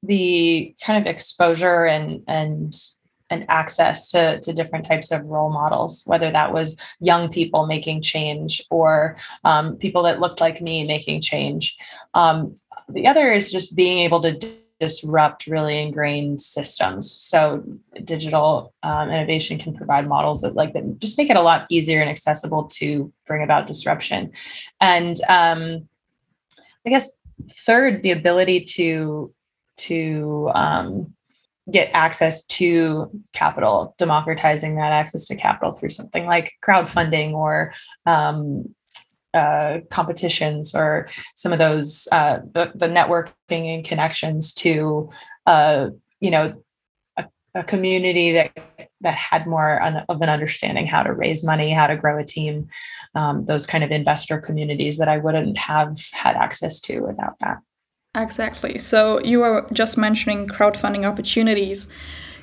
the 0.03 0.75
kind 0.85 1.01
of 1.01 1.13
exposure 1.13 1.87
and 1.87 2.23
and 2.29 2.75
and 3.31 3.45
access 3.49 4.11
to, 4.11 4.41
to 4.41 4.53
different 4.53 4.87
types 4.87 5.13
of 5.13 5.25
role 5.27 5.51
models, 5.51 6.03
whether 6.07 6.31
that 6.33 6.53
was 6.53 6.77
young 6.99 7.29
people 7.29 7.67
making 7.67 8.01
change 8.01 8.63
or 8.71 9.17
um, 9.45 9.77
people 9.77 10.03
that 10.03 10.19
looked 10.19 10.41
like 10.41 10.63
me 10.63 10.87
making 10.87 11.21
change. 11.21 11.77
Um, 12.15 12.55
the 12.89 13.07
other 13.07 13.31
is 13.31 13.53
just 13.53 13.77
being 13.77 13.99
able 13.99 14.23
to 14.23 14.39
disrupt 14.81 15.47
really 15.47 15.83
ingrained 15.83 16.41
systems. 16.41 17.11
So 17.11 17.65
digital 18.05 18.73
um, 18.83 19.11
innovation 19.11 19.59
can 19.59 19.75
provide 19.75 20.09
models 20.09 20.43
that 20.43 20.55
like 20.55 20.73
that 20.75 20.99
just 21.01 21.19
make 21.19 21.31
it 21.31 21.37
a 21.37 21.43
lot 21.43 21.67
easier 21.69 22.01
and 22.01 22.09
accessible 22.09 22.65
to 22.75 23.13
bring 23.27 23.43
about 23.43 23.67
disruption. 23.67 24.31
And 24.81 25.17
um, 25.29 25.89
I 26.89 26.91
guess 26.91 27.19
third, 27.53 28.03
the 28.03 28.13
ability 28.13 28.65
to 28.77 29.31
to 29.77 30.51
um, 30.55 31.13
get 31.71 31.91
access 31.93 32.47
to 32.47 33.11
capital, 33.35 33.95
democratizing 33.99 34.77
that 34.77 34.91
access 34.91 35.27
to 35.27 35.37
capital 35.37 35.73
through 35.73 35.91
something 35.91 36.25
like 36.25 36.55
crowdfunding 36.67 37.33
or 37.33 37.75
um, 38.07 38.75
uh, 39.35 39.81
competitions 39.91 40.75
or 40.75 41.11
some 41.37 41.53
of 41.53 41.59
those 41.59 42.09
uh, 42.11 42.39
the, 42.55 42.73
the 42.75 42.89
networking 42.89 43.75
and 43.75 43.85
connections 43.85 44.51
to 44.55 45.11
uh, 45.45 45.91
you 46.21 46.31
know 46.31 46.55
a, 47.19 47.27
a, 47.55 47.63
community 47.65 48.33
that 48.33 48.51
that 49.01 49.15
had 49.15 49.47
more 49.47 49.81
of 50.09 50.21
an 50.21 50.29
understanding 50.29 50.87
how 50.87 51.03
to 51.03 51.13
raise 51.13 51.45
money, 51.45 51.73
how 51.73 51.87
to 51.87 51.97
grow 51.97 52.19
a 52.19 52.25
team, 52.25 52.69
um, 53.15 53.45
those 53.47 53.67
kind 53.67 53.85
of 53.85 53.91
investor 53.91 54.41
communities 54.41 54.99
that 54.99 55.09
I 55.09 55.19
wouldn't 55.19 55.57
have 55.57 55.99
had 56.13 56.37
access 56.37 56.81
to 56.81 57.01
without 57.01 57.39
that. 57.41 57.59
Exactly. 58.15 58.79
So 58.79 59.21
you 59.21 59.41
were 59.41 59.67
just 59.73 59.97
mentioning 59.97 60.49
crowdfunding 60.49 61.07
opportunities. 61.07 61.93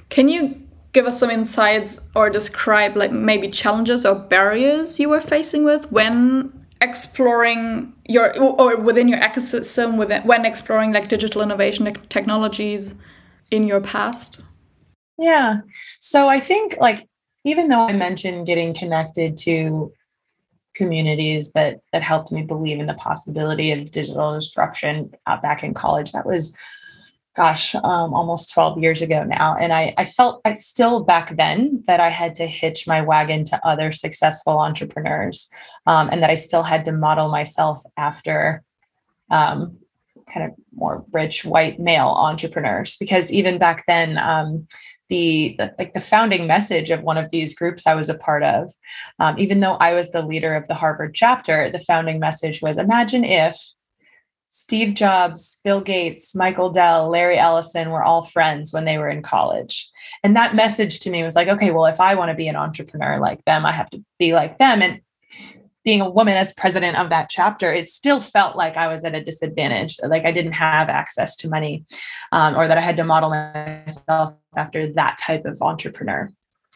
Can 0.09 0.29
you 0.29 0.62
give 0.93 1.05
us 1.05 1.19
some 1.19 1.29
insights 1.29 2.00
or 2.15 2.29
describe 2.29 2.95
like 2.95 3.12
maybe 3.12 3.50
challenges 3.50 4.05
or 4.05 4.15
barriers 4.15 5.00
you 5.00 5.09
were 5.09 5.19
facing 5.19 5.65
with 5.65 5.91
when 5.91 6.65
exploring 6.79 7.93
your 8.07 8.38
or 8.39 8.77
within 8.77 9.07
your 9.07 9.19
ecosystem 9.19 9.97
within 9.97 10.21
when 10.24 10.45
exploring 10.45 10.93
like 10.93 11.09
digital 11.09 11.41
innovation 11.41 11.91
technologies 12.09 12.95
in 13.51 13.67
your 13.67 13.81
past? 13.81 14.41
Yeah. 15.17 15.62
So 16.00 16.27
I 16.27 16.39
think 16.39 16.77
like 16.79 17.07
even 17.43 17.67
though 17.69 17.88
I 17.88 17.93
mentioned 17.93 18.48
getting 18.48 18.74
connected 18.74 19.38
to 19.38 19.93
communities 20.75 21.53
that 21.53 21.79
that 21.91 22.03
helped 22.03 22.31
me 22.31 22.43
believe 22.43 22.79
in 22.79 22.86
the 22.86 22.93
possibility 22.93 23.72
of 23.72 23.89
digital 23.89 24.34
disruption 24.36 25.12
uh, 25.25 25.38
back 25.41 25.63
in 25.63 25.74
college. 25.74 26.12
That 26.12 26.25
was, 26.25 26.55
gosh, 27.36 27.74
um, 27.75 28.13
almost 28.13 28.53
12 28.53 28.79
years 28.79 29.01
ago 29.01 29.24
now. 29.24 29.55
And 29.55 29.74
I, 29.74 29.93
I 29.98 30.05
felt 30.05 30.41
I 30.45 30.53
still 30.53 31.03
back 31.03 31.36
then 31.36 31.84
that 31.88 32.00
I 32.00 32.10
had 32.10 32.36
to 32.36 32.45
hitch 32.45 32.88
my 32.88 33.01
wagon 33.01 33.43
to 33.45 33.67
other 33.67 33.91
successful 33.91 34.60
entrepreneurs 34.60 35.50
um, 35.88 36.10
and 36.12 36.22
that 36.22 36.29
I 36.29 36.36
still 36.36 36.63
had 36.63 36.86
to 36.86 36.91
model 36.91 37.29
myself 37.29 37.81
after 37.98 38.63
um, 39.31 39.77
kind 40.31 40.51
of 40.51 40.57
more 40.74 41.05
rich 41.13 41.45
white 41.45 41.79
male 41.79 42.07
entrepreneurs 42.07 42.98
because 42.98 43.31
even 43.31 43.57
back 43.57 43.86
then 43.88 44.17
um, 44.17 44.67
the, 45.09 45.57
like 45.77 45.93
the 45.93 46.00
founding 46.00 46.47
message 46.47 46.91
of 46.91 47.01
one 47.01 47.17
of 47.17 47.31
these 47.31 47.55
groups 47.55 47.88
I 47.88 47.95
was 47.95 48.09
a 48.09 48.17
part 48.17 48.43
of. 48.43 48.71
Um, 49.19 49.38
even 49.38 49.59
though 49.59 49.75
I 49.75 49.93
was 49.93 50.12
the 50.12 50.21
leader 50.21 50.55
of 50.55 50.67
the 50.67 50.75
Harvard 50.75 51.13
chapter, 51.13 51.69
the 51.69 51.79
founding 51.79 52.19
message 52.19 52.62
was 52.62 52.77
imagine 52.77 53.24
if 53.24 53.57
Steve 54.55 54.93
Jobs, 54.93 55.59
Bill 55.65 55.81
Gates, 55.81 56.33
Michael 56.33 56.69
Dell, 56.69 57.09
Larry 57.09 57.38
Ellison 57.38 57.89
were 57.89 58.03
all 58.03 58.21
friends 58.21 58.71
when 58.71 58.85
they 58.85 58.97
were 58.97 59.09
in 59.09 59.21
college. 59.21 59.89
And 60.24 60.33
that 60.38 60.55
message 60.55 61.00
to 61.00 61.09
me 61.09 61.24
was 61.24 61.35
like, 61.35 61.50
okay, 61.50 61.71
well, 61.71 61.88
if 61.88 62.00
I 62.00 62.15
want 62.15 62.29
to 62.29 62.35
be 62.35 62.47
an 62.47 62.55
entrepreneur 62.55 63.19
like 63.19 63.43
them, 63.43 63.65
I 63.65 63.74
have 63.74 63.89
to 63.89 64.01
be 64.17 64.33
like 64.33 64.57
them. 64.57 64.81
And 64.81 65.01
being 65.85 66.01
a 66.01 66.09
woman 66.09 66.35
as 66.35 66.51
president 66.53 66.97
of 66.97 67.09
that 67.11 67.29
chapter, 67.29 67.71
it 67.71 67.89
still 67.89 68.19
felt 68.19 68.57
like 68.57 68.75
I 68.75 68.87
was 68.87 69.05
at 69.05 69.13
a 69.13 69.23
disadvantage, 69.23 69.97
like 70.03 70.25
I 70.25 70.31
didn't 70.31 70.53
have 70.53 70.89
access 70.89 71.35
to 71.37 71.47
money, 71.47 71.85
um, 72.31 72.57
or 72.57 72.67
that 72.67 72.77
I 72.77 72.81
had 72.81 72.97
to 72.97 73.03
model 73.03 73.29
myself 73.29 74.33
after 74.57 74.91
that 74.93 75.17
type 75.19 75.45
of 75.45 75.61
entrepreneur. 75.61 76.33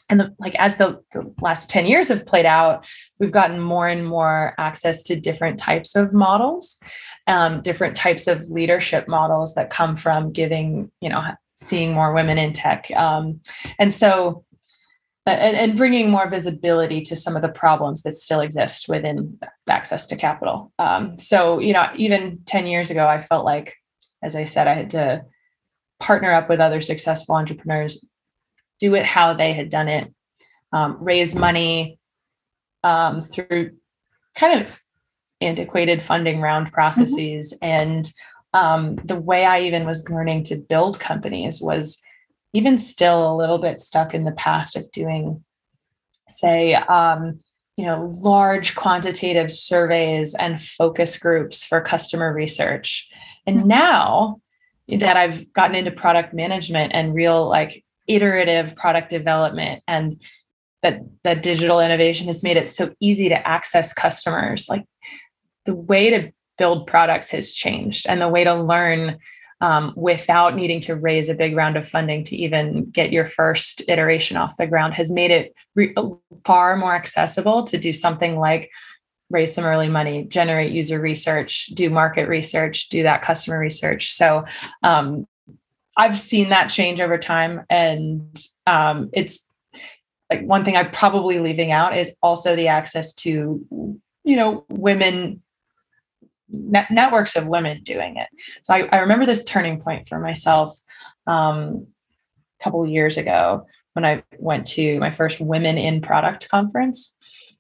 And 0.10 0.20
the, 0.20 0.36
like 0.40 0.56
as 0.56 0.78
the, 0.78 1.02
the 1.12 1.34
last 1.42 1.70
10 1.70 1.88
years 1.88 2.08
have 2.08 2.26
played 2.26 2.46
out, 2.46 2.86
we've 3.20 3.32
gotten 3.32 3.60
more 3.60 3.88
and 3.88 4.06
more 4.06 4.54
access 4.58 5.04
to 5.04 5.20
different 5.20 5.60
types 5.60 5.96
of 5.96 6.14
models, 6.14 6.80
um, 7.28 7.62
different 7.62 7.96
types 7.96 8.28
of 8.28 8.50
leadership 8.50 9.08
models 9.08 9.56
that 9.56 9.70
come 9.70 9.96
from 9.96 10.32
giving, 10.32 10.92
you 11.02 11.10
know, 11.10 11.24
seeing 11.56 11.94
more 11.94 12.14
women 12.14 12.38
in 12.38 12.54
tech. 12.54 12.90
Um, 12.96 13.42
and 13.80 13.94
so 13.94 14.46
and, 15.26 15.56
and 15.56 15.78
bringing 15.78 16.10
more 16.10 16.30
visibility 16.30 17.02
to 17.02 17.16
some 17.16 17.36
of 17.36 17.42
the 17.42 17.50
problems 17.50 18.04
that 18.04 18.14
still 18.14 18.40
exist 18.40 18.88
within 18.88 19.38
access 19.70 20.06
to 20.08 20.16
capital. 20.16 20.72
Um, 20.80 21.18
so, 21.18 21.60
you 21.60 21.74
know, 21.74 21.88
even 21.96 22.40
10 22.46 22.68
years 22.68 22.90
ago, 22.90 23.08
I 23.08 23.22
felt 23.22 23.46
like, 23.46 23.76
as 24.24 24.36
I 24.36 24.46
said, 24.46 24.68
I 24.68 24.74
had 24.74 24.90
to 24.92 25.24
partner 26.00 26.32
up 26.32 26.50
with 26.50 26.60
other 26.60 26.82
successful 26.82 27.36
entrepreneurs, 27.36 28.06
do 28.80 28.96
it 28.96 29.06
how 29.06 29.34
they 29.34 29.54
had 29.54 29.70
done 29.70 29.88
it, 29.88 30.14
um, 30.72 30.98
raise 31.02 31.36
money 31.36 32.00
um, 32.84 33.22
through 33.22 33.72
kind 34.36 34.62
of 34.62 34.68
antiquated 35.42 36.02
funding 36.02 36.42
round 36.42 36.72
processes. 36.72 37.54
Mm-hmm. 37.54 37.66
And 37.66 38.12
um, 38.54 38.96
the 39.04 39.20
way 39.20 39.46
I 39.46 39.62
even 39.62 39.86
was 39.86 40.10
learning 40.10 40.44
to 40.46 40.56
build 40.70 41.00
companies 41.00 41.62
was 41.62 42.02
even 42.54 42.78
still 42.78 43.32
a 43.32 43.36
little 43.36 43.58
bit 43.58 43.80
stuck 43.80 44.14
in 44.14 44.24
the 44.24 44.32
past 44.32 44.76
of 44.76 44.92
doing, 44.92 45.44
say, 46.28 46.74
um, 46.74 47.40
you 47.78 47.86
know, 47.86 48.12
large 48.16 48.76
quantitative 48.76 49.52
surveys 49.52 50.36
and 50.36 50.62
focus 50.62 51.18
groups 51.18 51.64
for 51.64 51.80
customer 51.80 52.34
research. 52.34 53.10
And 53.46 53.60
mm-hmm. 53.60 53.68
now 53.70 54.42
that 54.98 55.18
I've 55.18 55.52
gotten 55.54 55.76
into 55.76 55.92
product 55.92 56.34
management 56.34 56.94
and 56.94 57.14
real 57.14 57.48
like 57.48 57.84
iterative 58.08 58.76
product 58.76 59.10
development 59.10 59.84
and 59.88 60.20
that 60.82 61.02
that 61.24 61.44
digital 61.44 61.80
innovation 61.80 62.28
has 62.28 62.44
made 62.44 62.58
it 62.58 62.70
so 62.70 62.94
easy 63.00 63.30
to 63.30 63.48
access 63.48 63.94
customers 63.94 64.68
like 64.68 64.86
the 65.66 65.76
way 65.76 66.10
to 66.10 66.32
build 66.58 66.88
products 66.88 67.30
has 67.30 67.52
changed 67.52 68.08
and 68.10 68.20
the 68.22 68.28
way 68.28 68.44
to 68.44 68.54
learn 68.54 69.18
um, 69.62 69.94
without 69.96 70.56
needing 70.56 70.80
to 70.80 70.96
raise 70.96 71.30
a 71.30 71.36
big 71.36 71.56
round 71.56 71.78
of 71.78 71.88
funding 71.88 72.24
to 72.24 72.36
even 72.36 72.90
get 72.92 73.12
your 73.12 73.26
first 73.26 73.82
iteration 73.88 74.38
off 74.38 74.58
the 74.58 74.68
ground 74.68 74.94
has 74.94 75.12
made 75.12 75.32
it 75.32 75.54
re- 75.76 75.94
far 76.46 76.78
more 76.78 76.96
accessible 76.96 77.64
to 77.64 77.78
do 77.78 77.92
something 77.92 78.38
like 78.38 78.70
raise 79.30 79.54
some 79.54 79.66
early 79.66 79.90
money, 79.90 80.24
generate 80.24 80.72
user 80.72 81.00
research, 81.00 81.68
do 81.68 81.90
market 81.90 82.28
research, 82.28 82.90
do 82.90 83.04
that 83.04 83.22
customer 83.22 83.60
research. 83.60 84.12
So 84.14 84.46
um, 84.82 85.28
I've 85.96 86.20
seen 86.20 86.50
that 86.50 86.68
change 86.70 87.00
over 87.00 87.18
time. 87.18 87.64
And 87.70 88.36
um, 88.66 89.10
it's 89.14 89.48
like 90.32 90.42
one 90.42 90.66
thing 90.66 90.76
I'm 90.76 90.90
probably 90.92 91.40
leaving 91.40 91.72
out 91.72 91.98
is 91.98 92.12
also 92.24 92.56
the 92.56 92.70
access 92.70 93.14
to, 93.16 93.64
you 94.24 94.36
know, 94.36 94.66
women 94.70 95.42
net- 96.50 96.92
networks 96.92 97.36
of 97.36 97.48
women 97.48 97.84
doing 97.84 98.18
it. 98.18 98.28
So 98.64 98.74
I, 98.74 98.88
I 98.92 98.98
remember 98.98 99.26
this 99.26 99.44
turning 99.44 99.80
point 99.80 100.08
for 100.08 100.20
myself 100.20 100.78
um, 101.28 101.88
a 102.60 102.64
couple 102.64 102.86
years 102.88 103.18
ago 103.18 103.66
when 103.94 104.06
I 104.06 104.24
went 104.38 104.68
to 104.68 105.00
my 105.00 105.12
first 105.12 105.40
Women 105.40 105.78
in 105.78 106.02
Product 106.02 106.50
conference. 106.50 107.16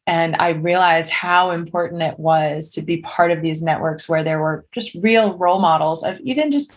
And 0.07 0.35
I 0.39 0.49
realized 0.49 1.11
how 1.11 1.51
important 1.51 2.01
it 2.01 2.17
was 2.17 2.71
to 2.71 2.81
be 2.81 2.97
part 2.97 3.31
of 3.31 3.41
these 3.41 3.61
networks 3.61 4.09
where 4.09 4.23
there 4.23 4.39
were 4.39 4.65
just 4.71 4.95
real 5.03 5.37
role 5.37 5.59
models 5.59 6.03
of 6.03 6.19
even 6.21 6.51
just 6.51 6.73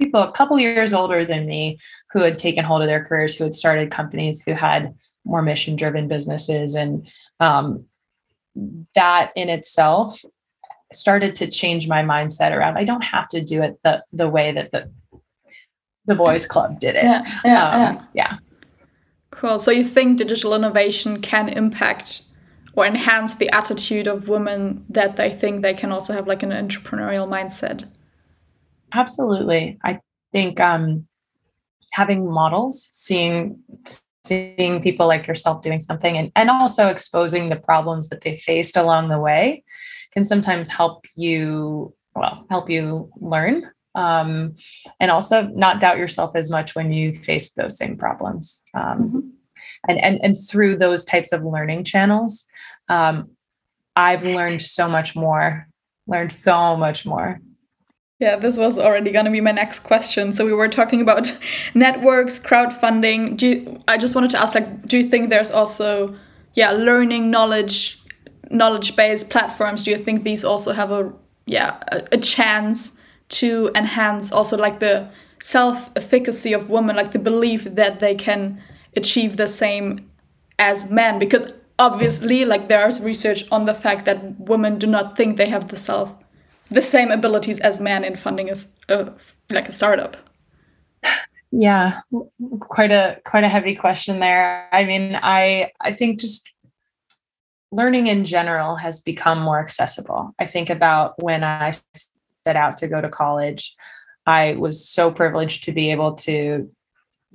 people 0.00 0.22
a 0.22 0.32
couple 0.32 0.58
years 0.58 0.92
older 0.92 1.24
than 1.24 1.46
me 1.46 1.78
who 2.12 2.20
had 2.20 2.38
taken 2.38 2.64
hold 2.64 2.82
of 2.82 2.86
their 2.86 3.04
careers, 3.04 3.34
who 3.34 3.44
had 3.44 3.54
started 3.54 3.90
companies, 3.90 4.42
who 4.42 4.52
had 4.52 4.94
more 5.24 5.42
mission 5.42 5.74
driven 5.74 6.06
businesses. 6.06 6.74
And 6.74 7.08
um, 7.40 7.86
that 8.94 9.32
in 9.34 9.48
itself 9.48 10.24
started 10.92 11.34
to 11.36 11.46
change 11.48 11.88
my 11.88 12.02
mindset 12.02 12.52
around 12.52 12.76
I 12.76 12.84
don't 12.84 13.02
have 13.02 13.28
to 13.30 13.40
do 13.40 13.62
it 13.62 13.78
the 13.82 14.04
the 14.12 14.28
way 14.28 14.52
that 14.52 14.70
the 14.72 14.90
the 16.06 16.14
boys 16.14 16.46
club 16.46 16.78
did 16.78 16.94
it. 16.94 17.04
Yeah, 17.04 17.22
yeah, 17.44 17.68
um, 17.68 17.80
yeah. 17.80 18.04
yeah. 18.14 18.36
Cool. 19.30 19.58
So 19.58 19.70
you 19.70 19.84
think 19.84 20.18
digital 20.18 20.54
innovation 20.54 21.20
can 21.20 21.48
impact 21.48 22.22
or 22.76 22.86
enhance 22.86 23.34
the 23.34 23.50
attitude 23.50 24.06
of 24.06 24.28
women 24.28 24.84
that 24.88 25.16
they 25.16 25.30
think 25.30 25.62
they 25.62 25.74
can 25.74 25.90
also 25.90 26.12
have 26.12 26.28
like 26.28 26.42
an 26.42 26.50
entrepreneurial 26.50 27.28
mindset? 27.28 27.84
Absolutely. 28.92 29.78
I 29.82 30.00
think 30.32 30.60
um, 30.60 31.06
having 31.92 32.30
models, 32.30 32.86
seeing 32.92 33.58
seeing 34.24 34.82
people 34.82 35.06
like 35.06 35.26
yourself 35.26 35.62
doing 35.62 35.78
something 35.78 36.16
and, 36.16 36.32
and 36.34 36.50
also 36.50 36.88
exposing 36.88 37.48
the 37.48 37.56
problems 37.56 38.08
that 38.08 38.22
they 38.22 38.36
faced 38.36 38.76
along 38.76 39.08
the 39.08 39.20
way 39.20 39.62
can 40.16 40.24
sometimes 40.24 40.70
help 40.70 41.04
you 41.14 41.92
well 42.14 42.46
help 42.48 42.70
you 42.70 43.10
learn 43.20 43.70
um, 43.94 44.54
and 44.98 45.10
also 45.10 45.42
not 45.48 45.78
doubt 45.78 45.98
yourself 45.98 46.34
as 46.34 46.50
much 46.50 46.74
when 46.74 46.90
you 46.90 47.12
face 47.12 47.52
those 47.52 47.76
same 47.76 47.98
problems 47.98 48.62
um, 48.74 49.02
mm-hmm. 49.02 49.20
and, 49.88 49.98
and 50.02 50.18
and 50.22 50.36
through 50.50 50.74
those 50.74 51.04
types 51.04 51.32
of 51.32 51.44
learning 51.44 51.84
channels 51.84 52.46
um, 52.88 53.28
i've 53.94 54.24
learned 54.24 54.62
so 54.62 54.88
much 54.88 55.14
more 55.14 55.68
learned 56.06 56.32
so 56.32 56.76
much 56.76 57.04
more 57.04 57.38
yeah, 58.18 58.36
this 58.36 58.56
was 58.56 58.78
already 58.78 59.10
going 59.10 59.26
to 59.26 59.30
be 59.30 59.42
my 59.42 59.52
next 59.52 59.80
question. 59.80 60.32
So 60.32 60.46
we 60.46 60.54
were 60.54 60.68
talking 60.68 61.02
about 61.02 61.36
networks, 61.74 62.40
crowdfunding. 62.40 63.36
Do 63.36 63.46
you, 63.46 63.82
I 63.86 63.98
just 63.98 64.14
wanted 64.14 64.30
to 64.30 64.40
ask, 64.40 64.54
like, 64.54 64.86
do 64.86 64.96
you 64.96 65.10
think 65.10 65.28
there's 65.28 65.50
also, 65.50 66.16
yeah, 66.54 66.70
learning 66.70 67.30
knowledge 67.30 68.00
knowledge 68.56 68.96
based 68.96 69.30
platforms 69.30 69.84
do 69.84 69.90
you 69.90 69.98
think 69.98 70.24
these 70.24 70.44
also 70.44 70.72
have 70.72 70.90
a 70.90 71.12
yeah 71.46 71.76
a, 71.92 72.02
a, 72.12 72.18
chance 72.18 72.98
to 73.28 73.70
enhance 73.74 74.32
also 74.32 74.56
like 74.56 74.78
the 74.80 75.08
self-efficacy 75.40 76.52
of 76.52 76.70
women 76.70 76.96
like 76.96 77.12
the 77.12 77.18
belief 77.18 77.64
that 77.64 78.00
they 78.00 78.14
can 78.14 78.60
achieve 78.96 79.36
the 79.36 79.46
same 79.46 80.10
as 80.58 80.90
men? 80.90 81.18
Because 81.18 81.52
obviously 81.78 82.44
like 82.44 82.68
there's 82.68 83.00
research 83.02 83.44
on 83.50 83.66
the 83.66 83.74
fact 83.74 84.04
that 84.06 84.38
women 84.40 84.78
do 84.78 84.86
not 84.86 85.16
think 85.16 85.36
they 85.36 85.48
have 85.48 85.68
the 85.68 85.76
self 85.76 86.14
the 86.70 86.82
same 86.82 87.10
abilities 87.12 87.60
as 87.60 87.80
men 87.80 88.02
in 88.02 88.16
funding 88.16 88.50
a, 88.50 88.54
a 88.88 89.12
like 89.50 89.68
a 89.68 89.72
startup. 89.72 90.16
Yeah 91.52 92.00
quite 92.60 92.90
a 92.90 93.20
quite 93.24 93.44
a 93.44 93.48
heavy 93.48 93.74
question 93.74 94.18
there. 94.20 94.68
I 94.72 94.84
mean 94.84 95.18
i 95.22 95.70
i 95.80 95.92
think 95.92 96.18
just 96.20 96.52
learning 97.76 98.06
in 98.06 98.24
general 98.24 98.76
has 98.76 99.00
become 99.00 99.38
more 99.38 99.60
accessible 99.60 100.34
i 100.38 100.46
think 100.46 100.70
about 100.70 101.14
when 101.22 101.44
i 101.44 101.72
set 102.44 102.56
out 102.56 102.76
to 102.76 102.88
go 102.88 103.00
to 103.00 103.08
college 103.08 103.74
i 104.26 104.54
was 104.54 104.88
so 104.88 105.10
privileged 105.10 105.62
to 105.64 105.72
be 105.72 105.90
able 105.90 106.14
to 106.14 106.70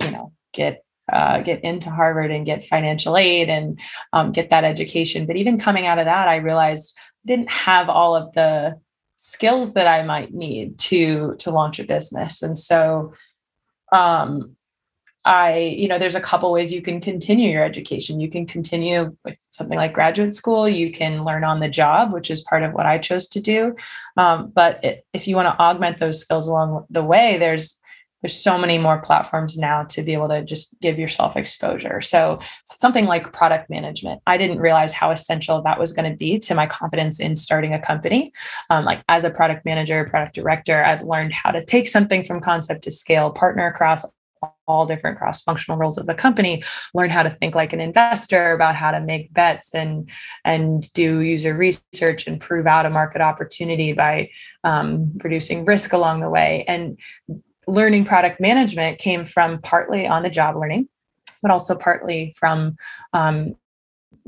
you 0.03 0.11
know 0.11 0.33
get 0.53 0.83
uh, 1.11 1.41
get 1.41 1.63
into 1.63 1.89
Harvard 1.89 2.31
and 2.31 2.45
get 2.45 2.63
financial 2.63 3.17
aid 3.17 3.49
and 3.49 3.79
um, 4.13 4.31
get 4.31 4.49
that 4.49 4.63
education. 4.63 5.25
But 5.25 5.35
even 5.35 5.59
coming 5.59 5.85
out 5.85 5.99
of 5.99 6.05
that, 6.05 6.29
I 6.29 6.37
realized 6.37 6.97
I 6.97 7.27
didn't 7.27 7.51
have 7.51 7.89
all 7.89 8.15
of 8.15 8.31
the 8.33 8.79
skills 9.17 9.73
that 9.73 9.87
I 9.87 10.03
might 10.03 10.33
need 10.33 10.79
to 10.79 11.35
to 11.39 11.51
launch 11.51 11.79
a 11.79 11.83
business. 11.83 12.41
And 12.41 12.57
so, 12.57 13.13
um, 13.91 14.55
I 15.25 15.57
you 15.57 15.87
know, 15.87 15.99
there's 15.99 16.15
a 16.15 16.21
couple 16.21 16.51
ways 16.51 16.71
you 16.71 16.81
can 16.81 16.99
continue 16.99 17.51
your 17.51 17.63
education. 17.63 18.19
You 18.19 18.29
can 18.29 18.45
continue 18.45 19.15
with 19.23 19.35
something 19.49 19.77
like 19.77 19.93
graduate 19.93 20.33
school. 20.33 20.67
You 20.67 20.91
can 20.91 21.23
learn 21.23 21.43
on 21.43 21.59
the 21.59 21.69
job, 21.69 22.13
which 22.13 22.31
is 22.31 22.41
part 22.41 22.63
of 22.63 22.73
what 22.73 22.85
I 22.85 22.97
chose 22.97 23.27
to 23.29 23.39
do. 23.39 23.75
Um, 24.17 24.51
but 24.53 24.83
it, 24.83 25.05
if 25.13 25.27
you 25.27 25.35
want 25.35 25.47
to 25.47 25.59
augment 25.61 25.97
those 25.97 26.19
skills 26.19 26.47
along 26.47 26.85
the 26.89 27.03
way, 27.03 27.37
there's 27.37 27.81
there's 28.21 28.39
so 28.39 28.57
many 28.57 28.77
more 28.77 28.99
platforms 28.99 29.57
now 29.57 29.83
to 29.83 30.03
be 30.03 30.13
able 30.13 30.29
to 30.29 30.43
just 30.43 30.79
give 30.79 30.99
yourself 30.99 31.35
exposure. 31.35 32.01
So 32.01 32.39
something 32.65 33.05
like 33.05 33.33
product 33.33 33.69
management, 33.69 34.21
I 34.27 34.37
didn't 34.37 34.59
realize 34.59 34.93
how 34.93 35.11
essential 35.11 35.61
that 35.63 35.79
was 35.79 35.91
going 35.91 36.09
to 36.09 36.15
be 36.15 36.37
to 36.39 36.55
my 36.55 36.67
confidence 36.67 37.19
in 37.19 37.35
starting 37.35 37.73
a 37.73 37.81
company. 37.81 38.31
Um, 38.69 38.85
like 38.85 39.03
as 39.09 39.23
a 39.23 39.31
product 39.31 39.65
manager, 39.65 40.05
product 40.05 40.35
director, 40.35 40.83
I've 40.83 41.01
learned 41.01 41.33
how 41.33 41.51
to 41.51 41.63
take 41.63 41.87
something 41.87 42.23
from 42.23 42.41
concept 42.41 42.83
to 42.83 42.91
scale, 42.91 43.31
partner 43.31 43.65
across 43.65 44.05
all 44.67 44.85
different 44.85 45.17
cross-functional 45.17 45.77
roles 45.77 45.97
of 45.97 46.05
the 46.05 46.13
company 46.13 46.63
learn 46.93 47.09
how 47.09 47.21
to 47.21 47.29
think 47.29 47.55
like 47.55 47.73
an 47.73 47.81
investor 47.81 48.53
about 48.53 48.75
how 48.75 48.91
to 48.91 48.99
make 49.01 49.33
bets 49.33 49.75
and 49.75 50.09
and 50.45 50.91
do 50.93 51.19
user 51.19 51.55
research 51.55 52.25
and 52.25 52.41
prove 52.41 52.65
out 52.65 52.85
a 52.85 52.89
market 52.89 53.21
opportunity 53.21 53.93
by 53.93 54.29
um, 54.63 55.11
reducing 55.23 55.65
risk 55.65 55.93
along 55.93 56.21
the 56.21 56.29
way 56.29 56.65
and 56.67 56.97
learning 57.67 58.05
product 58.05 58.39
management 58.39 58.99
came 58.99 59.25
from 59.25 59.61
partly 59.61 60.07
on 60.07 60.23
the 60.23 60.29
job 60.29 60.55
learning, 60.55 60.87
but 61.41 61.51
also 61.51 61.75
partly 61.75 62.33
from 62.37 62.75
um, 63.13 63.55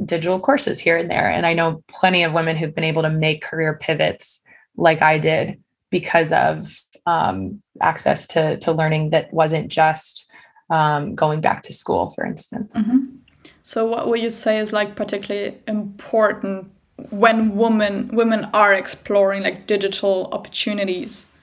digital 0.05 0.39
courses 0.39 0.79
here 0.79 0.98
and 0.98 1.10
there. 1.10 1.29
And 1.29 1.46
I 1.46 1.53
know 1.53 1.84
plenty 1.88 2.24
of 2.24 2.34
women 2.34 2.55
who've 2.55 2.74
been 2.74 2.84
able 2.84 3.01
to 3.01 3.10
make 3.10 3.43
career 3.43 3.77
pivots 3.79 4.43
like 4.75 5.01
I 5.01 5.17
did 5.17 5.62
because 5.89 6.32
of 6.32 6.83
um, 7.06 7.62
access 7.82 8.28
to, 8.28 8.58
to 8.58 8.72
learning 8.72 9.10
that 9.12 9.34
wasn't 9.34 9.70
just 9.70 10.26
um, 10.70 11.16
going 11.16 11.42
back 11.42 11.62
to 11.64 11.74
school, 11.74 12.10
for 12.10 12.26
instance. 12.26 12.78
Mm-hmm. 12.78 13.16
So, 13.62 13.86
what 13.86 14.08
would 14.08 14.22
you 14.22 14.30
say 14.30 14.60
is 14.60 14.74
like 14.74 14.96
particularly 14.96 15.58
important 15.68 16.72
when 17.10 17.56
women 17.56 18.10
women 18.10 18.46
are 18.54 18.74
exploring 18.74 19.44
like 19.44 19.68
digital 19.68 20.30
opportunities? 20.32 21.34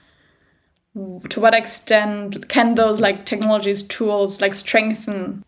to 1.29 1.39
what 1.39 1.53
extent 1.53 2.49
can 2.49 2.75
those 2.75 2.99
like 2.99 3.25
technologies 3.25 3.83
tools 3.83 4.41
like 4.41 4.53
strengthen 4.53 5.43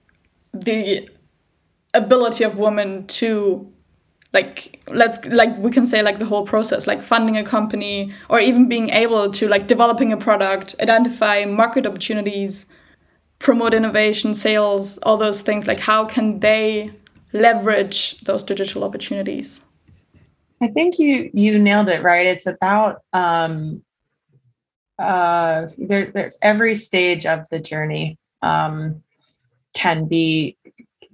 the 0.53 1.09
ability 1.93 2.43
of 2.43 2.57
women 2.57 3.05
to 3.07 3.71
like 4.33 4.81
let's 4.87 5.23
like 5.27 5.55
we 5.59 5.71
can 5.71 5.85
say 5.85 6.01
like 6.01 6.19
the 6.19 6.25
whole 6.25 6.45
process 6.45 6.87
like 6.87 7.01
funding 7.01 7.37
a 7.37 7.43
company 7.43 8.13
or 8.29 8.39
even 8.39 8.67
being 8.67 8.89
able 8.89 9.31
to 9.31 9.47
like 9.47 9.67
developing 9.67 10.11
a 10.11 10.17
product 10.17 10.75
identify 10.81 11.45
market 11.45 11.85
opportunities 11.85 12.65
promote 13.39 13.73
innovation 13.73 14.33
sales 14.33 14.97
all 14.99 15.17
those 15.17 15.41
things 15.41 15.67
like 15.67 15.79
how 15.79 16.03
can 16.05 16.39
they 16.39 16.91
leverage 17.33 18.19
those 18.21 18.43
digital 18.43 18.83
opportunities? 18.83 19.61
I 20.61 20.67
think 20.67 20.97
you 20.97 21.29
you 21.33 21.59
nailed 21.59 21.89
it 21.89 22.03
right? 22.03 22.25
It's 22.25 22.47
about 22.47 23.01
um 23.11 23.83
uh, 24.99 25.67
there, 25.77 26.11
there's 26.11 26.37
every 26.41 26.75
stage 26.75 27.25
of 27.25 27.49
the 27.49 27.59
journey 27.59 28.17
um, 28.43 29.01
can 29.73 30.05
be 30.05 30.55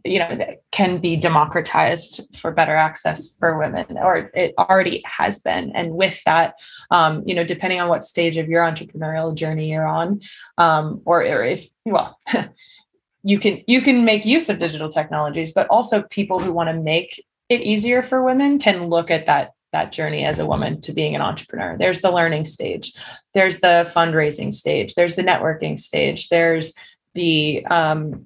you 0.10 0.20
know 0.20 0.56
can 0.72 1.00
be 1.00 1.16
democratized 1.16 2.36
for 2.36 2.52
better 2.52 2.76
access 2.76 3.38
for 3.38 3.58
women 3.58 3.86
or 3.98 4.32
it 4.34 4.54
already 4.58 5.02
has 5.06 5.40
been 5.40 5.72
and 5.76 5.92
with 5.92 6.22
that 6.24 6.56
um, 6.92 7.24
you 7.26 7.36
know 7.36 7.44
depending 7.44 7.80
on 7.80 7.88
what 7.88 8.04
stage 8.04 8.38
of 8.38 8.50
your 8.50 8.64
entrepreneurial 8.64 9.36
journey 9.36 9.72
you're 9.72 9.88
on 9.88 10.20
um, 10.58 11.02
or, 11.06 11.22
or 11.22 11.44
if 11.44 11.68
well 11.86 12.18
you 13.24 13.38
can 13.38 13.62
you 13.68 13.82
can 13.82 14.04
make 14.04 14.26
use 14.26 14.50
of 14.50 14.58
digital 14.58 14.90
technologies 14.90 15.52
but 15.52 15.68
also 15.68 16.02
people 16.04 16.40
who 16.40 16.52
want 16.52 16.70
to 16.70 16.74
make 16.74 17.24
it 17.50 17.62
easier 17.62 18.02
for 18.02 18.24
women 18.24 18.60
can 18.60 18.88
look 18.88 19.12
at 19.12 19.26
that 19.28 19.54
that 19.72 19.92
journey 19.92 20.26
as 20.26 20.40
a 20.40 20.46
woman 20.48 20.82
to 20.82 20.92
being 20.92 21.14
an 21.14 21.22
entrepreneur. 21.22 21.78
There's 21.78 22.02
the 22.02 22.10
learning 22.10 22.46
stage, 22.46 22.92
there's 23.36 23.60
the 23.60 23.90
fundraising 23.96 24.52
stage, 24.52 24.96
there's 24.96 25.16
the 25.16 25.22
networking 25.22 25.78
stage, 25.78 26.30
there's 26.30 26.74
the 27.14 27.64
um, 27.68 28.26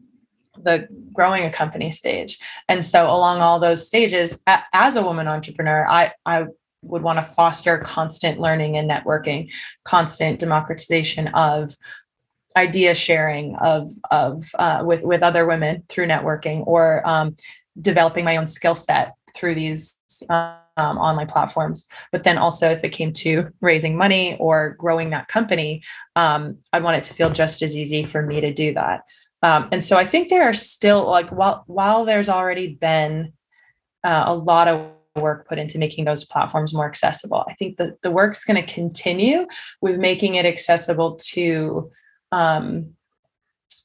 the 0.62 0.88
growing 1.14 1.46
a 1.46 1.52
company 1.52 1.92
stage. 1.92 2.40
And 2.70 2.84
so 2.84 3.10
along 3.10 3.42
all 3.42 3.60
those 3.60 3.88
stages, 3.88 4.44
as 4.74 4.96
a 4.96 5.04
woman 5.04 5.28
entrepreneur, 5.28 5.88
I 5.88 6.14
I 6.26 6.46
would 6.84 7.02
want 7.02 7.18
to 7.18 7.26
foster 7.26 7.78
constant 7.78 8.40
learning 8.40 8.78
and 8.78 8.90
networking, 8.90 9.52
constant 9.86 10.40
democratization 10.40 11.30
of 11.30 11.76
idea 12.56 12.94
sharing 12.94 13.56
of 13.56 13.90
of 14.12 14.46
uh, 14.60 14.84
with 14.86 15.04
with 15.04 15.24
other 15.24 15.46
women 15.46 15.84
through 15.90 16.08
networking 16.08 16.64
or 16.68 17.08
um, 17.08 17.36
developing 17.82 18.26
my 18.26 18.38
own 18.38 18.48
skill 18.48 18.76
set 18.76 19.14
through 19.36 19.56
these 19.56 19.96
um, 20.30 20.58
online 20.78 21.28
platforms. 21.28 21.88
But 22.12 22.24
then 22.24 22.38
also, 22.38 22.70
if 22.70 22.84
it 22.84 22.90
came 22.90 23.14
to 23.14 23.50
raising 23.62 23.98
money 23.98 24.38
or 24.40 24.76
growing 24.78 25.10
that 25.12 25.28
company, 25.28 25.84
um, 26.16 26.58
I'd 26.72 26.84
want 26.84 26.98
it 26.98 27.04
to 27.06 27.14
feel 27.14 27.30
just 27.30 27.62
as 27.62 27.76
easy 27.76 28.06
for 28.06 28.22
me 28.22 28.42
to 28.42 28.54
do 28.54 28.74
that. 28.74 29.02
Um, 29.44 29.68
and 29.72 29.84
so 29.84 29.98
I 29.98 30.06
think 30.06 30.30
there 30.30 30.44
are 30.44 30.54
still 30.54 31.06
like 31.06 31.30
while 31.30 31.64
while 31.68 32.06
there's 32.06 32.30
already 32.30 32.76
been 32.76 33.34
uh, 34.04 34.24
a 34.26 34.34
lot 34.34 34.68
of 34.68 34.90
work 35.16 35.48
put 35.48 35.60
into 35.60 35.78
making 35.78 36.06
those 36.06 36.26
platforms 36.26 36.74
more 36.74 36.88
accessible. 36.88 37.46
I 37.48 37.54
think 37.54 37.78
the, 37.78 37.96
the 38.02 38.10
work's 38.10 38.44
going 38.44 38.64
to 38.64 38.74
continue 38.74 39.46
with 39.82 40.00
making 40.00 40.36
it 40.36 40.46
accessible 40.46 41.18
to 41.34 41.92
um, 42.32 42.94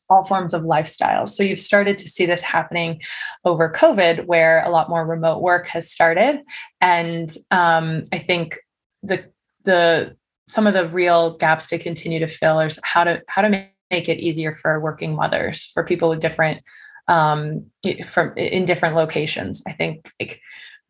all 0.08 0.24
forms 0.24 0.54
of 0.54 0.62
lifestyles. 0.62 1.28
So 1.28 1.42
you've 1.42 1.58
started 1.58 1.98
to 1.98 2.08
see 2.08 2.24
this 2.24 2.40
happening 2.40 3.02
over 3.44 3.70
COVID, 3.70 4.24
where 4.24 4.64
a 4.64 4.70
lot 4.70 4.88
more 4.88 5.04
remote 5.04 5.42
work 5.42 5.66
has 5.66 5.90
started, 5.90 6.40
and 6.80 7.34
um, 7.50 8.02
I 8.12 8.18
think 8.18 8.56
the 9.02 9.24
the 9.64 10.16
some 10.46 10.66
of 10.66 10.72
the 10.72 10.88
real 10.88 11.36
gaps 11.36 11.66
to 11.66 11.78
continue 11.78 12.20
to 12.20 12.28
fill 12.28 12.60
is 12.60 12.80
how 12.84 13.04
to 13.04 13.22
how 13.28 13.42
to 13.42 13.50
make 13.50 13.72
it 13.90 14.18
easier 14.18 14.52
for 14.52 14.80
working 14.80 15.14
mothers, 15.14 15.66
for 15.66 15.84
people 15.84 16.08
with 16.08 16.20
different 16.20 16.62
um, 17.08 17.66
from 18.04 18.36
in 18.36 18.64
different 18.64 18.94
locations. 18.94 19.62
I 19.66 19.72
think 19.72 20.10
like 20.20 20.40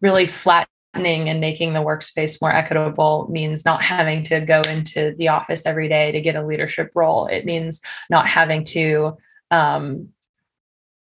really 0.01 0.27
flattening 0.27 1.29
and 1.29 1.41
making 1.41 1.73
the 1.73 1.81
workspace 1.81 2.41
more 2.43 2.53
equitable 2.53 3.29
means 3.31 3.65
not 3.65 3.83
having 3.83 4.23
to 4.25 4.41
go 4.41 4.63
into 4.63 5.15
the 5.17 5.29
office 5.29 5.65
every 5.65 5.89
day 5.89 6.13
to 6.13 6.21
get 6.21 6.37
a 6.37 6.45
leadership 6.45 6.91
role. 6.95 7.27
It 7.27 7.45
means 7.45 7.81
not 8.11 8.27
having 8.27 8.65
to, 8.65 9.17
um, 9.51 10.09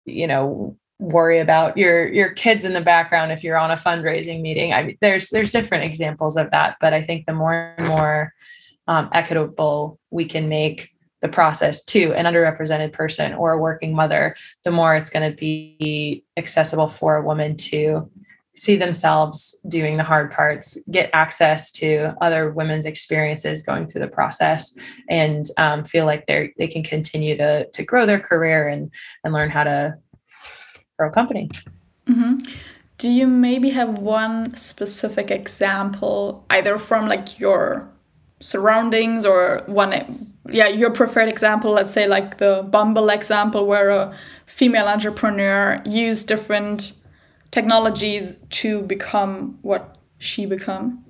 you 0.04 0.26
know, 0.26 0.76
worry 1.00 1.38
about 1.38 1.76
your 1.76 2.08
your 2.08 2.30
kids 2.30 2.64
in 2.64 2.72
the 2.72 2.80
background 2.80 3.30
if 3.30 3.44
you're 3.44 3.56
on 3.56 3.70
a 3.70 3.76
fundraising 3.76 4.40
meeting. 4.40 4.72
I 4.72 4.82
mean, 4.84 4.98
there's 5.00 5.30
there's 5.30 5.52
different 5.52 5.84
examples 5.84 6.36
of 6.36 6.50
that, 6.50 6.76
but 6.80 6.92
I 6.92 7.02
think 7.02 7.26
the 7.26 7.34
more 7.34 7.74
and 7.76 7.88
more 7.88 8.32
um, 8.86 9.08
equitable 9.12 9.98
we 10.10 10.24
can 10.24 10.48
make 10.48 10.90
the 11.20 11.28
process 11.28 11.82
to 11.84 12.12
an 12.12 12.26
underrepresented 12.26 12.92
person 12.92 13.34
or 13.34 13.52
a 13.52 13.58
working 13.58 13.94
mother, 13.94 14.36
the 14.64 14.70
more 14.70 14.96
it's 14.96 15.10
going 15.10 15.28
to 15.28 15.36
be 15.36 16.24
accessible 16.36 16.88
for 16.88 17.16
a 17.16 17.22
woman 17.22 17.56
to 17.56 18.08
see 18.58 18.76
themselves 18.76 19.56
doing 19.68 19.96
the 19.96 20.02
hard 20.02 20.32
parts, 20.32 20.76
get 20.90 21.10
access 21.12 21.70
to 21.70 22.12
other 22.20 22.50
women's 22.50 22.86
experiences 22.86 23.62
going 23.62 23.86
through 23.86 24.00
the 24.00 24.08
process, 24.08 24.76
and 25.08 25.46
um, 25.58 25.84
feel 25.84 26.04
like 26.04 26.26
they 26.26 26.52
they 26.58 26.66
can 26.66 26.82
continue 26.82 27.36
to 27.36 27.68
to 27.70 27.82
grow 27.82 28.04
their 28.04 28.20
career 28.20 28.68
and 28.68 28.90
and 29.24 29.32
learn 29.32 29.50
how 29.50 29.64
to 29.64 29.96
grow 30.98 31.08
a 31.08 31.12
company. 31.12 31.48
Mm-hmm. 32.06 32.38
Do 32.98 33.08
you 33.08 33.28
maybe 33.28 33.70
have 33.70 34.00
one 34.00 34.56
specific 34.56 35.30
example, 35.30 36.44
either 36.50 36.78
from 36.78 37.06
like 37.08 37.38
your 37.38 37.88
surroundings 38.40 39.24
or 39.24 39.62
one 39.66 40.32
yeah 40.50 40.68
your 40.68 40.90
preferred 40.90 41.28
example 41.28 41.72
let's 41.72 41.92
say 41.92 42.06
like 42.06 42.38
the 42.38 42.66
bumble 42.70 43.10
example 43.10 43.66
where 43.66 43.90
a 43.90 44.16
female 44.46 44.86
entrepreneur 44.86 45.80
used 45.84 46.28
different 46.28 46.92
technologies 47.50 48.44
to 48.50 48.82
become 48.82 49.58
what 49.62 49.96
she 50.18 50.46
become 50.46 51.04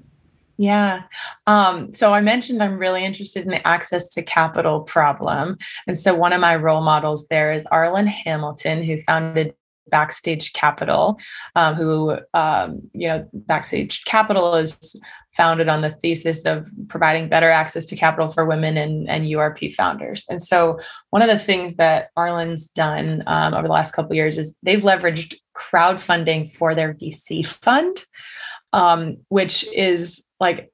yeah. 0.61 1.05
Um, 1.46 1.92
so 1.92 2.12
I 2.12 2.20
mentioned 2.20 2.62
I'm 2.62 2.79
really 2.79 3.05
interested 3.05 3.44
in 3.44 3.51
the 3.51 3.66
access 3.66 4.09
to 4.14 4.22
capital 4.22 4.81
problem. 4.81 5.57
And 5.87 5.96
so 5.96 6.14
one 6.14 6.33
of 6.33 6.40
my 6.40 6.57
role 6.57 6.81
models 6.81 7.29
there 7.29 7.53
is 7.53 7.64
Arlan 7.66 8.09
Hamilton, 8.09 8.83
who 8.83 8.98
founded 8.98 9.55
Backstage 9.88 10.53
Capital, 10.53 11.18
um, 11.55 11.74
who, 11.74 12.18
um, 12.35 12.83
you 12.92 13.07
know, 13.09 13.29
Backstage 13.33 14.05
Capital 14.05 14.57
is 14.57 15.01
founded 15.38 15.68
on 15.68 15.81
the 15.81 15.92
thesis 15.92 16.44
of 16.44 16.68
providing 16.88 17.29
better 17.29 17.48
access 17.48 17.87
to 17.87 17.96
capital 17.96 18.29
for 18.29 18.44
women 18.44 18.77
and, 18.77 19.09
and 19.09 19.24
URP 19.24 19.72
founders. 19.72 20.27
And 20.29 20.42
so, 20.42 20.79
one 21.11 21.22
of 21.22 21.29
the 21.29 21.38
things 21.38 21.77
that 21.77 22.11
Arlan's 22.16 22.68
done 22.68 23.22
um, 23.27 23.55
over 23.55 23.68
the 23.68 23.72
last 23.72 23.92
couple 23.92 24.14
years 24.14 24.37
is 24.37 24.59
they've 24.62 24.83
leveraged 24.83 25.37
crowdfunding 25.57 26.53
for 26.53 26.74
their 26.74 26.92
VC 26.92 27.46
fund, 27.46 28.05
um, 28.74 29.16
which 29.29 29.64
is 29.72 30.27
like 30.40 30.70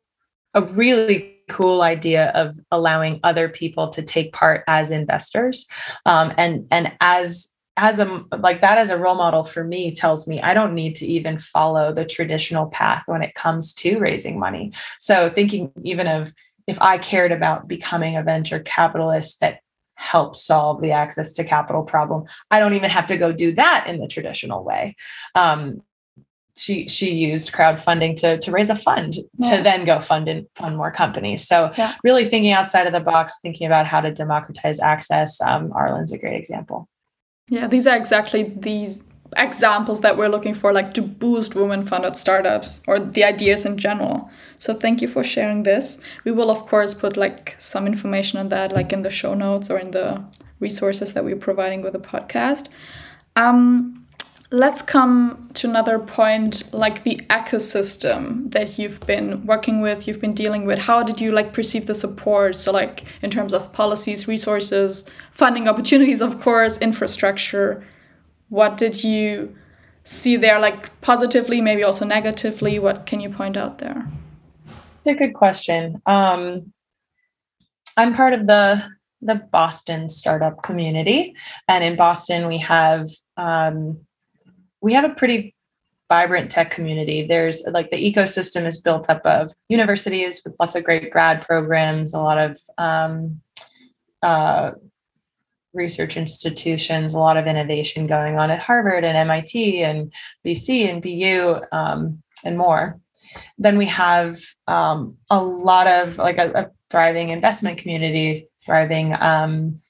a 0.54 0.62
really 0.62 1.30
cool 1.50 1.82
idea 1.82 2.30
of 2.30 2.58
allowing 2.70 3.20
other 3.22 3.48
people 3.48 3.88
to 3.90 4.02
take 4.02 4.32
part 4.32 4.64
as 4.66 4.90
investors 4.90 5.66
um, 6.06 6.32
and 6.38 6.66
and 6.70 6.90
as 7.02 7.53
as 7.76 7.98
a 7.98 8.22
like 8.38 8.60
that 8.60 8.78
as 8.78 8.90
a 8.90 8.98
role 8.98 9.16
model 9.16 9.42
for 9.42 9.64
me 9.64 9.92
tells 9.92 10.28
me 10.28 10.40
I 10.40 10.54
don't 10.54 10.74
need 10.74 10.94
to 10.96 11.06
even 11.06 11.38
follow 11.38 11.92
the 11.92 12.04
traditional 12.04 12.66
path 12.66 13.04
when 13.06 13.22
it 13.22 13.34
comes 13.34 13.72
to 13.74 13.98
raising 13.98 14.38
money. 14.38 14.72
So 15.00 15.30
thinking 15.30 15.72
even 15.82 16.06
of 16.06 16.32
if 16.66 16.80
I 16.80 16.98
cared 16.98 17.32
about 17.32 17.68
becoming 17.68 18.16
a 18.16 18.22
venture 18.22 18.60
capitalist 18.60 19.40
that 19.40 19.60
helps 19.96 20.42
solve 20.42 20.80
the 20.80 20.92
access 20.92 21.32
to 21.34 21.44
capital 21.44 21.82
problem, 21.82 22.24
I 22.50 22.58
don't 22.58 22.74
even 22.74 22.90
have 22.90 23.06
to 23.08 23.16
go 23.16 23.32
do 23.32 23.52
that 23.54 23.86
in 23.88 23.98
the 23.98 24.08
traditional 24.08 24.64
way. 24.64 24.96
Um, 25.34 25.82
she 26.56 26.86
she 26.86 27.12
used 27.12 27.52
crowdfunding 27.52 28.14
to 28.20 28.38
to 28.38 28.50
raise 28.52 28.70
a 28.70 28.76
fund 28.76 29.14
yeah. 29.38 29.56
to 29.56 29.62
then 29.64 29.84
go 29.84 29.98
fund 29.98 30.28
and 30.28 30.46
fund 30.54 30.76
more 30.76 30.92
companies. 30.92 31.46
So 31.46 31.72
yeah. 31.76 31.94
really 32.04 32.28
thinking 32.28 32.52
outside 32.52 32.86
of 32.86 32.92
the 32.92 33.00
box, 33.00 33.40
thinking 33.42 33.66
about 33.66 33.86
how 33.86 34.00
to 34.00 34.12
democratize 34.12 34.78
access. 34.78 35.40
Um, 35.40 35.72
Arlan's 35.72 36.12
a 36.12 36.18
great 36.18 36.38
example. 36.38 36.88
Yeah, 37.50 37.66
these 37.66 37.86
are 37.86 37.96
exactly 37.96 38.54
these 38.56 39.04
examples 39.36 40.00
that 40.00 40.16
we're 40.16 40.28
looking 40.28 40.54
for, 40.54 40.72
like 40.72 40.94
to 40.94 41.02
boost 41.02 41.54
women 41.54 41.84
funded 41.84 42.16
startups 42.16 42.82
or 42.86 42.98
the 42.98 43.24
ideas 43.24 43.66
in 43.66 43.76
general. 43.76 44.30
So 44.58 44.74
thank 44.74 45.02
you 45.02 45.08
for 45.08 45.24
sharing 45.24 45.64
this. 45.64 46.00
We 46.24 46.32
will 46.32 46.50
of 46.50 46.66
course 46.66 46.94
put 46.94 47.16
like 47.16 47.54
some 47.58 47.86
information 47.86 48.38
on 48.38 48.48
that 48.48 48.72
like 48.72 48.92
in 48.92 49.02
the 49.02 49.10
show 49.10 49.34
notes 49.34 49.70
or 49.70 49.78
in 49.78 49.90
the 49.90 50.24
resources 50.60 51.12
that 51.12 51.24
we're 51.24 51.36
providing 51.36 51.82
with 51.82 51.92
the 51.92 51.98
podcast. 51.98 52.68
Um, 53.36 54.03
let's 54.50 54.82
come 54.82 55.50
to 55.54 55.68
another 55.68 55.98
point 55.98 56.62
like 56.72 57.02
the 57.02 57.16
ecosystem 57.30 58.50
that 58.52 58.78
you've 58.78 59.00
been 59.06 59.44
working 59.46 59.80
with 59.80 60.06
you've 60.06 60.20
been 60.20 60.34
dealing 60.34 60.66
with. 60.66 60.80
How 60.80 61.02
did 61.02 61.20
you 61.20 61.32
like 61.32 61.52
perceive 61.52 61.86
the 61.86 61.94
support? 61.94 62.56
So 62.56 62.70
like 62.72 63.04
in 63.22 63.30
terms 63.30 63.54
of 63.54 63.72
policies 63.72 64.28
resources 64.28 65.04
funding 65.30 65.68
opportunities 65.68 66.20
of 66.20 66.40
course 66.40 66.78
infrastructure. 66.78 67.84
What 68.48 68.76
did 68.76 69.02
you 69.02 69.56
see 70.04 70.36
there 70.36 70.60
like 70.60 71.00
positively 71.00 71.60
maybe 71.60 71.82
also 71.82 72.04
negatively? 72.04 72.78
What 72.78 73.06
can 73.06 73.20
you 73.20 73.30
point 73.30 73.56
out 73.56 73.78
there? 73.78 74.06
It's 74.98 75.08
a 75.08 75.14
good 75.14 75.34
question. 75.34 76.00
Um, 76.06 76.72
i'm 77.96 78.14
part 78.14 78.32
of 78.32 78.46
the 78.46 78.82
the 79.22 79.36
boston 79.50 80.08
startup 80.08 80.62
community. 80.62 81.34
And 81.66 81.82
in 81.82 81.96
boston 81.96 82.46
we 82.46 82.58
have 82.58 83.08
um, 83.36 84.04
we 84.84 84.92
have 84.92 85.10
a 85.10 85.14
pretty 85.14 85.54
vibrant 86.10 86.50
tech 86.50 86.70
community. 86.70 87.26
There's 87.26 87.64
like 87.72 87.88
the 87.88 87.96
ecosystem 87.96 88.66
is 88.66 88.78
built 88.78 89.08
up 89.08 89.24
of 89.24 89.50
universities 89.70 90.42
with 90.44 90.54
lots 90.60 90.74
of 90.74 90.84
great 90.84 91.10
grad 91.10 91.40
programs, 91.40 92.12
a 92.12 92.20
lot 92.20 92.36
of 92.36 92.60
um, 92.76 93.40
uh, 94.22 94.72
research 95.72 96.18
institutions, 96.18 97.14
a 97.14 97.18
lot 97.18 97.38
of 97.38 97.46
innovation 97.46 98.06
going 98.06 98.38
on 98.38 98.50
at 98.50 98.60
Harvard 98.60 99.04
and 99.04 99.16
MIT 99.16 99.82
and 99.82 100.12
BC 100.46 100.86
and 100.90 101.00
BU 101.00 101.62
um, 101.72 102.22
and 102.44 102.58
more. 102.58 103.00
Then 103.56 103.78
we 103.78 103.86
have 103.86 104.38
um, 104.68 105.16
a 105.30 105.42
lot 105.42 105.86
of 105.86 106.18
like 106.18 106.38
a, 106.38 106.52
a, 106.52 106.70
thriving 106.90 107.30
investment 107.30 107.78
community, 107.78 108.48
thriving 108.64 109.14
um, 109.14 109.80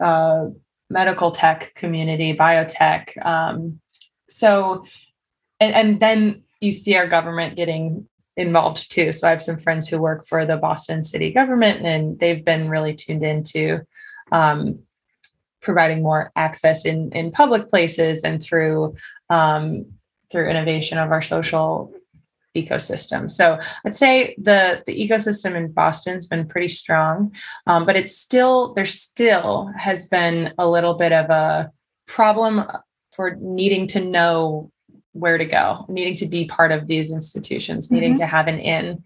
uh, 0.00 0.48
medical 0.90 1.30
tech 1.30 1.72
community, 1.74 2.36
biotech, 2.36 3.24
um, 3.24 3.80
so 4.28 4.84
and, 5.60 5.74
and 5.74 6.00
then 6.00 6.42
you 6.60 6.72
see 6.72 6.96
our 6.96 7.06
government 7.06 7.56
getting 7.56 8.06
involved 8.36 8.90
too 8.90 9.12
so 9.12 9.26
i 9.26 9.30
have 9.30 9.42
some 9.42 9.58
friends 9.58 9.88
who 9.88 9.98
work 9.98 10.26
for 10.26 10.46
the 10.46 10.56
boston 10.56 11.02
city 11.02 11.30
government 11.32 11.84
and 11.84 12.18
they've 12.20 12.44
been 12.44 12.68
really 12.68 12.94
tuned 12.94 13.24
into 13.24 13.80
um, 14.30 14.78
providing 15.60 16.02
more 16.02 16.30
access 16.36 16.84
in 16.84 17.10
in 17.12 17.30
public 17.30 17.68
places 17.68 18.22
and 18.24 18.42
through 18.42 18.94
um, 19.30 19.86
through 20.30 20.48
innovation 20.48 20.98
of 20.98 21.10
our 21.10 21.22
social 21.22 21.92
ecosystem. 22.56 23.30
So 23.30 23.58
I'd 23.84 23.96
say 23.96 24.34
the 24.38 24.82
the 24.86 25.08
ecosystem 25.08 25.54
in 25.54 25.72
Boston's 25.72 26.26
been 26.26 26.46
pretty 26.46 26.68
strong, 26.68 27.32
um, 27.66 27.86
but 27.86 27.96
it's 27.96 28.16
still 28.16 28.74
there 28.74 28.84
still 28.84 29.70
has 29.76 30.08
been 30.08 30.52
a 30.58 30.68
little 30.68 30.94
bit 30.94 31.12
of 31.12 31.30
a 31.30 31.70
problem 32.06 32.64
for 33.18 33.36
needing 33.40 33.88
to 33.88 34.00
know 34.00 34.70
where 35.12 35.38
to 35.38 35.44
go, 35.44 35.84
needing 35.88 36.14
to 36.14 36.26
be 36.26 36.44
part 36.44 36.70
of 36.70 36.86
these 36.86 37.10
institutions, 37.10 37.86
mm-hmm. 37.86 37.94
needing 37.96 38.14
to 38.14 38.26
have 38.26 38.46
an 38.46 38.60
in. 38.60 39.02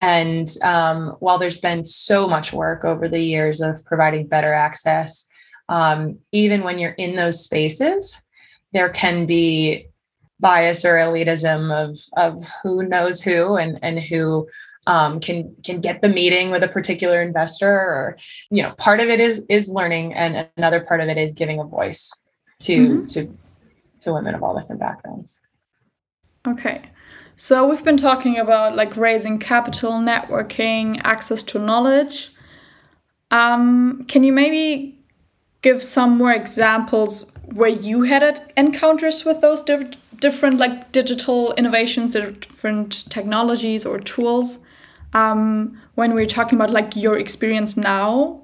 And 0.00 0.48
um, 0.62 1.16
while 1.18 1.38
there's 1.38 1.58
been 1.58 1.84
so 1.84 2.28
much 2.28 2.52
work 2.52 2.84
over 2.84 3.08
the 3.08 3.18
years 3.18 3.60
of 3.60 3.84
providing 3.84 4.28
better 4.28 4.54
access, 4.54 5.26
um, 5.68 6.20
even 6.30 6.62
when 6.62 6.78
you're 6.78 6.92
in 6.92 7.16
those 7.16 7.42
spaces, 7.42 8.22
there 8.72 8.90
can 8.90 9.26
be 9.26 9.88
bias 10.38 10.84
or 10.84 10.94
elitism 10.94 11.72
of 11.72 11.98
of 12.16 12.46
who 12.62 12.86
knows 12.86 13.20
who 13.20 13.56
and 13.56 13.78
and 13.82 13.98
who 13.98 14.46
um, 14.86 15.18
can 15.18 15.56
can 15.64 15.80
get 15.80 16.00
the 16.02 16.08
meeting 16.08 16.50
with 16.50 16.62
a 16.62 16.68
particular 16.68 17.22
investor 17.22 17.70
or 17.70 18.18
you 18.50 18.62
know 18.62 18.72
part 18.72 19.00
of 19.00 19.08
it 19.08 19.20
is 19.20 19.46
is 19.48 19.68
learning 19.68 20.12
and 20.12 20.46
another 20.56 20.80
part 20.80 21.00
of 21.00 21.08
it 21.08 21.16
is 21.16 21.32
giving 21.32 21.60
a 21.60 21.64
voice 21.64 22.12
to 22.64 22.76
mm-hmm. 22.76 23.06
to 23.06 23.36
to 24.00 24.12
women 24.12 24.34
of 24.34 24.42
all 24.42 24.58
different 24.58 24.80
backgrounds. 24.80 25.40
Okay. 26.46 26.82
So 27.36 27.66
we've 27.68 27.82
been 27.82 27.96
talking 27.96 28.38
about 28.38 28.76
like 28.76 28.96
raising 28.96 29.38
capital, 29.38 29.92
networking, 29.94 31.00
access 31.02 31.42
to 31.44 31.58
knowledge. 31.58 32.30
Um, 33.30 34.04
can 34.06 34.22
you 34.22 34.32
maybe 34.32 34.98
give 35.62 35.82
some 35.82 36.18
more 36.18 36.32
examples 36.32 37.32
where 37.52 37.70
you 37.70 38.02
had 38.02 38.52
encounters 38.56 39.24
with 39.24 39.40
those 39.40 39.62
diff- 39.62 39.96
different 40.20 40.58
like 40.58 40.92
digital 40.92 41.52
innovations, 41.54 42.12
different 42.12 43.10
technologies 43.10 43.84
or 43.84 43.98
tools? 43.98 44.58
Um, 45.12 45.80
when 45.94 46.14
we're 46.14 46.26
talking 46.26 46.56
about 46.56 46.70
like 46.70 46.94
your 46.94 47.18
experience 47.18 47.76
now, 47.76 48.42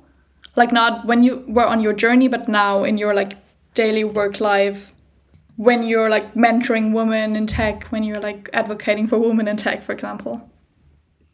like 0.56 0.72
not 0.72 1.04
when 1.04 1.22
you 1.22 1.44
were 1.46 1.66
on 1.66 1.80
your 1.80 1.92
journey, 1.92 2.28
but 2.28 2.48
now 2.48 2.82
in 2.84 2.98
your 2.98 3.14
like 3.14 3.36
daily 3.74 4.04
work 4.04 4.40
life 4.40 4.92
when 5.56 5.82
you're 5.82 6.08
like 6.08 6.34
mentoring 6.34 6.92
women 6.92 7.36
in 7.36 7.46
tech, 7.46 7.84
when 7.84 8.02
you're 8.02 8.20
like 8.20 8.48
advocating 8.52 9.06
for 9.06 9.18
women 9.18 9.46
in 9.46 9.56
tech, 9.56 9.82
for 9.82 9.92
example? 9.92 10.50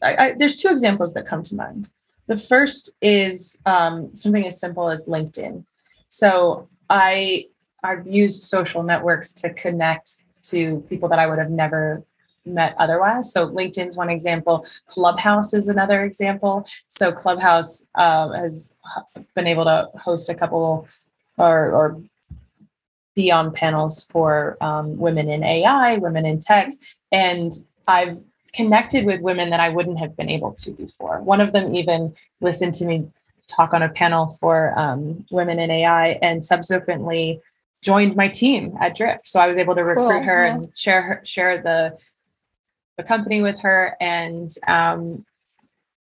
I, 0.03 0.16
I, 0.16 0.35
there's 0.37 0.57
two 0.57 0.68
examples 0.68 1.14
that 1.14 1.27
come 1.27 1.42
to 1.44 1.55
mind. 1.55 1.90
The 2.27 2.37
first 2.37 2.96
is 3.01 3.62
um, 3.66 4.14
something 4.16 4.44
as 4.44 4.59
simple 4.59 4.90
as 4.90 5.07
LinkedIn. 5.07 5.64
So 6.09 6.68
I 6.90 7.46
I've 7.85 8.07
used 8.07 8.42
social 8.42 8.83
networks 8.83 9.33
to 9.35 9.53
connect 9.55 10.11
to 10.44 10.81
people 10.88 11.09
that 11.09 11.18
I 11.18 11.27
would 11.27 11.38
have 11.38 11.51
never 11.51 12.03
met 12.44 12.75
otherwise. 12.79 13.33
So 13.33 13.49
LinkedIn's 13.49 13.96
one 13.96 14.11
example. 14.11 14.66
Clubhouse 14.87 15.55
is 15.55 15.68
another 15.68 16.05
example. 16.05 16.66
So 16.88 17.12
Clubhouse 17.12 17.88
uh, 17.94 18.31
has 18.31 18.77
been 19.35 19.46
able 19.46 19.64
to 19.64 19.88
host 19.99 20.29
a 20.29 20.35
couple 20.35 20.88
or, 21.37 21.70
or 21.72 22.03
be 23.16 23.33
on 23.33 23.52
panels 23.52 24.05
for 24.12 24.57
um, 24.61 24.96
women 24.98 25.29
in 25.29 25.42
AI, 25.42 25.96
women 25.96 26.24
in 26.24 26.38
tech, 26.38 26.70
and 27.11 27.50
I've 27.88 28.22
connected 28.52 29.05
with 29.05 29.20
women 29.20 29.50
that 29.50 29.61
I 29.61 29.70
wouldn't 29.70 29.98
have 29.98 30.16
been 30.16 30.31
able 30.31 30.52
to 30.52 30.70
before. 30.72 31.20
One 31.20 31.40
of 31.40 31.52
them 31.52 31.74
even 31.74 32.14
listened 32.40 32.74
to 32.74 32.85
me 32.85 33.11
talk 33.48 33.74
on 33.74 33.83
a 33.83 33.88
panel 33.88 34.29
for 34.40 34.79
um, 34.79 35.24
women 35.31 35.59
in 35.59 35.70
AI 35.70 36.18
and 36.22 36.44
subsequently 36.44 37.40
joined 37.83 38.16
my 38.16 38.29
team 38.29 38.76
at 38.81 38.94
Drift. 38.94 39.26
So 39.26 39.40
I 39.40 39.46
was 39.46 39.59
able 39.59 39.74
to 39.74 39.85
recruit 39.85 40.11
cool. 40.11 40.22
her 40.22 40.46
yeah. 40.46 40.55
and 40.55 40.76
share 40.76 41.02
her, 41.02 41.20
share 41.24 41.62
the 41.62 41.98
the 42.96 43.02
company 43.02 43.42
with 43.42 43.61
her 43.61 43.94
and 44.00 44.50
um, 44.66 45.24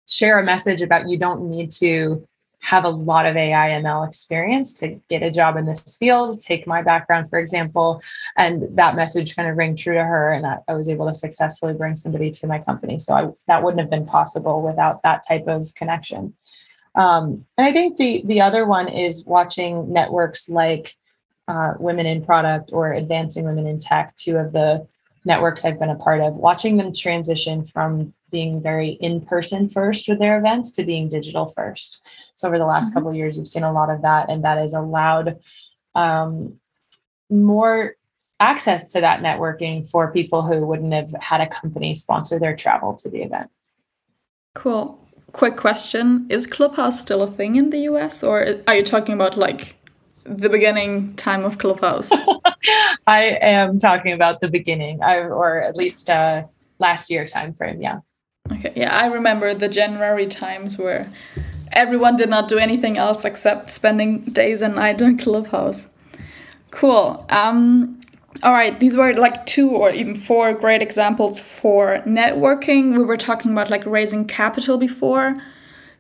share 0.08 0.40
a 0.40 0.44
message 0.44 0.82
about 0.82 1.10
you 1.10 1.18
don't 1.18 1.50
need 1.50 1.72
to 1.72 2.26
have 2.66 2.84
a 2.84 2.90
lot 2.90 3.28
of 3.28 3.38
AI 3.38 3.70
ML 3.82 4.08
experience 4.08 4.80
to 4.80 5.00
get 5.08 5.22
a 5.22 5.30
job 5.30 5.56
in 5.56 5.68
this 5.68 5.98
field. 5.98 6.42
Take 6.42 6.66
my 6.66 6.82
background, 6.82 7.30
for 7.30 7.38
example, 7.38 8.02
and 8.38 8.76
that 8.76 8.96
message 8.96 9.36
kind 9.36 9.48
of 9.48 9.56
rang 9.56 9.76
true 9.76 9.94
to 9.94 10.04
her, 10.04 10.32
and 10.34 10.48
I, 10.48 10.58
I 10.68 10.74
was 10.74 10.90
able 10.90 11.08
to 11.08 11.14
successfully 11.14 11.74
bring 11.74 11.96
somebody 11.96 12.32
to 12.32 12.48
my 12.48 12.58
company. 12.58 12.98
So 12.98 13.14
I, 13.14 13.30
that 13.46 13.62
wouldn't 13.62 13.82
have 13.82 13.92
been 13.92 14.08
possible 14.08 14.64
without 14.64 15.04
that 15.04 15.24
type 15.28 15.48
of 15.48 15.76
connection. 15.76 16.34
Um, 16.96 17.46
and 17.56 17.68
I 17.68 17.72
think 17.72 17.98
the 17.98 18.24
the 18.26 18.42
other 18.42 18.66
one 18.66 18.88
is 18.88 19.28
watching 19.28 19.94
networks 19.94 20.50
like 20.50 20.96
uh, 21.48 21.76
Women 21.78 22.08
in 22.08 22.26
Product 22.26 22.72
or 22.74 22.94
Advancing 22.94 23.46
Women 23.46 23.68
in 23.68 23.78
Tech, 23.78 24.16
two 24.16 24.38
of 24.38 24.54
the 24.54 24.88
networks 25.26 25.66
I've 25.66 25.80
been 25.80 25.90
a 25.90 25.96
part 25.96 26.22
of, 26.22 26.36
watching 26.36 26.78
them 26.78 26.94
transition 26.94 27.66
from 27.66 28.14
being 28.32 28.62
very 28.62 28.90
in 28.90 29.22
person 29.22 29.70
first 29.70 30.08
with 30.08 30.20
their 30.20 30.38
events 30.38 30.72
to 30.72 30.84
being 30.84 31.10
digital 31.10 31.48
first. 31.48 32.06
So 32.36 32.48
over 32.48 32.58
the 32.58 32.66
last 32.66 32.88
mm-hmm. 32.88 32.94
couple 32.94 33.10
of 33.10 33.16
years, 33.16 33.38
you've 33.38 33.48
seen 33.48 33.64
a 33.64 33.74
lot 33.74 33.90
of 33.90 34.02
that, 34.04 34.30
and 34.30 34.44
that 34.44 34.58
has 34.58 34.74
allowed 34.74 35.40
um, 35.96 36.60
more 37.30 37.96
access 38.40 38.92
to 38.92 39.02
that 39.02 39.22
networking 39.22 39.90
for 39.90 40.12
people 40.12 40.42
who 40.42 40.66
wouldn't 40.66 40.94
have 40.94 41.14
had 41.22 41.42
a 41.42 41.48
company 41.48 41.96
sponsor 41.96 42.38
their 42.38 42.56
travel 42.56 42.94
to 42.94 43.10
the 43.10 43.22
event. 43.22 43.50
Cool. 44.54 45.00
Quick 45.32 45.58
question 45.58 46.28
Is 46.30 46.48
Clubhouse 46.48 47.02
still 47.02 47.22
a 47.22 47.28
thing 47.28 47.56
in 47.56 47.70
the 47.70 47.80
US, 47.80 48.24
or 48.24 48.56
are 48.68 48.76
you 48.76 48.84
talking 48.84 49.16
about 49.16 49.38
like 49.38 49.76
the 50.26 50.50
beginning 50.50 51.16
time 51.16 51.46
of 51.46 51.58
Clubhouse? 51.58 52.10
I 53.08 53.38
am 53.42 53.80
talking 53.80 54.14
about 54.14 54.42
the 54.42 54.48
beginning, 54.50 55.02
I, 55.04 55.20
or 55.20 55.62
at 55.62 55.76
least 55.76 56.10
uh, 56.10 56.44
last 56.80 57.10
year 57.10 57.26
time 57.26 57.54
frame. 57.54 57.82
Yeah. 57.82 58.00
Okay. 58.54 58.74
Yeah, 58.76 58.96
I 58.96 59.08
remember 59.08 59.54
the 59.54 59.68
January 59.70 60.28
times 60.28 60.78
where 60.78 61.12
everyone 61.72 62.16
did 62.18 62.30
not 62.30 62.48
do 62.48 62.58
anything 62.58 62.98
else 62.98 63.26
except 63.26 63.72
spending 63.72 64.22
days 64.22 64.62
and 64.62 64.76
night 64.76 65.02
on 65.02 65.18
Clubhouse. 65.18 65.88
Cool. 66.72 67.26
Um, 67.30 68.02
all 68.44 68.52
right, 68.54 68.80
these 68.80 68.98
were 68.98 69.14
like 69.14 69.46
two 69.46 69.72
or 69.72 69.92
even 69.92 70.16
four 70.16 70.54
great 70.54 70.82
examples 70.82 71.40
for 71.40 72.00
networking. 72.00 72.98
We 72.98 73.04
were 73.04 73.18
talking 73.18 73.52
about 73.52 73.70
like 73.70 73.86
raising 73.86 74.26
capital 74.26 74.78
before. 74.78 75.34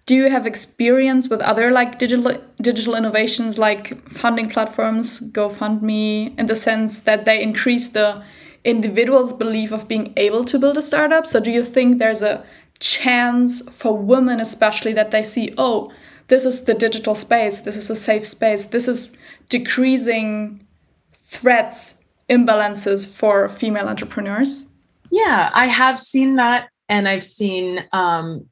Do 0.05 0.13
you 0.13 0.29
have 0.29 0.45
experience 0.45 1.29
with 1.29 1.41
other 1.41 1.71
like 1.71 1.97
digital 1.97 2.33
digital 2.61 2.95
innovations 2.95 3.57
like 3.57 4.07
funding 4.09 4.49
platforms, 4.49 5.31
GoFundMe, 5.31 6.37
in 6.37 6.45
the 6.45 6.55
sense 6.55 7.01
that 7.01 7.25
they 7.25 7.41
increase 7.41 7.89
the 7.89 8.23
individual's 8.63 9.33
belief 9.33 9.71
of 9.71 9.87
being 9.87 10.13
able 10.15 10.45
to 10.45 10.59
build 10.59 10.77
a 10.77 10.81
startup? 10.81 11.25
So 11.25 11.39
do 11.39 11.49
you 11.49 11.63
think 11.63 11.97
there's 11.97 12.21
a 12.21 12.45
chance 12.79 13.61
for 13.73 13.97
women 13.97 14.39
especially 14.39 14.93
that 14.93 15.11
they 15.11 15.23
see, 15.23 15.53
oh, 15.57 15.91
this 16.27 16.45
is 16.45 16.65
the 16.65 16.73
digital 16.73 17.15
space, 17.15 17.61
this 17.61 17.77
is 17.77 17.89
a 17.89 17.95
safe 17.95 18.25
space, 18.25 18.65
this 18.65 18.87
is 18.87 19.17
decreasing 19.49 20.65
threats, 21.11 22.09
imbalances 22.29 23.05
for 23.05 23.47
female 23.47 23.87
entrepreneurs? 23.87 24.65
Yeah, 25.11 25.49
I 25.53 25.67
have 25.67 25.99
seen 25.99 26.35
that. 26.35 26.69
And 26.89 27.07
I've 27.07 27.23
seen, 27.23 27.83
um, 27.93 28.47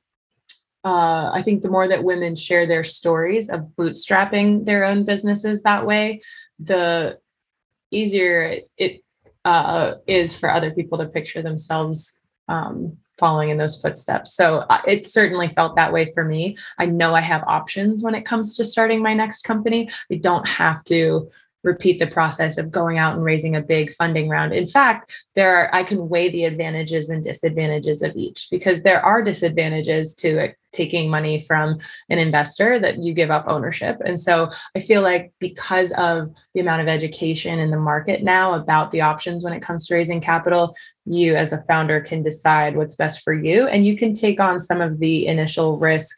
uh, 0.83 1.31
I 1.33 1.41
think 1.43 1.61
the 1.61 1.69
more 1.69 1.87
that 1.87 2.03
women 2.03 2.35
share 2.35 2.65
their 2.65 2.83
stories 2.83 3.49
of 3.49 3.61
bootstrapping 3.77 4.65
their 4.65 4.83
own 4.83 5.05
businesses 5.05 5.63
that 5.63 5.85
way, 5.85 6.21
the 6.59 7.19
easier 7.91 8.59
it 8.77 9.03
uh, 9.45 9.93
is 10.07 10.35
for 10.35 10.51
other 10.51 10.71
people 10.71 10.97
to 10.97 11.05
picture 11.05 11.41
themselves 11.41 12.21
um, 12.47 12.97
following 13.17 13.49
in 13.49 13.57
those 13.57 13.81
footsteps. 13.81 14.33
So 14.35 14.59
uh, 14.69 14.81
it 14.87 15.05
certainly 15.05 15.49
felt 15.49 15.75
that 15.75 15.93
way 15.93 16.11
for 16.13 16.25
me. 16.25 16.57
I 16.77 16.85
know 16.85 17.13
I 17.13 17.21
have 17.21 17.43
options 17.47 18.03
when 18.03 18.15
it 18.15 18.25
comes 18.25 18.57
to 18.57 18.65
starting 18.65 19.01
my 19.01 19.13
next 19.13 19.43
company. 19.43 19.89
I 20.11 20.15
don't 20.15 20.47
have 20.47 20.83
to 20.85 21.29
repeat 21.63 21.97
the 21.97 22.07
process 22.07 22.57
of 22.57 22.71
going 22.71 22.97
out 22.97 23.15
and 23.15 23.23
raising 23.23 23.55
a 23.55 23.61
big 23.61 23.93
funding 23.93 24.29
round. 24.29 24.53
In 24.53 24.67
fact, 24.67 25.11
there 25.33 25.55
are 25.55 25.73
I 25.73 25.83
can 25.83 26.09
weigh 26.09 26.29
the 26.29 26.45
advantages 26.45 27.09
and 27.09 27.23
disadvantages 27.23 28.01
of 28.01 28.15
each 28.15 28.47
because 28.51 28.83
there 28.83 29.03
are 29.03 29.21
disadvantages 29.21 30.13
to 30.15 30.53
taking 30.73 31.09
money 31.09 31.41
from 31.47 31.77
an 32.09 32.17
investor 32.17 32.79
that 32.79 33.01
you 33.01 33.13
give 33.13 33.31
up 33.31 33.45
ownership. 33.47 34.01
And 34.03 34.19
so 34.19 34.49
I 34.75 34.79
feel 34.79 35.01
like 35.01 35.31
because 35.39 35.91
of 35.91 36.33
the 36.53 36.59
amount 36.59 36.81
of 36.81 36.87
education 36.87 37.59
in 37.59 37.71
the 37.71 37.77
market 37.77 38.23
now 38.23 38.55
about 38.55 38.91
the 38.91 39.01
options 39.01 39.43
when 39.43 39.53
it 39.53 39.61
comes 39.61 39.87
to 39.87 39.95
raising 39.95 40.19
capital, 40.19 40.75
you 41.05 41.35
as 41.35 41.53
a 41.53 41.63
founder 41.63 42.01
can 42.01 42.23
decide 42.23 42.75
what's 42.75 42.95
best 42.95 43.21
for 43.23 43.33
you 43.33 43.67
and 43.67 43.85
you 43.85 43.95
can 43.95 44.13
take 44.13 44.39
on 44.39 44.59
some 44.59 44.81
of 44.81 44.99
the 44.99 45.27
initial 45.27 45.77
risk 45.77 46.17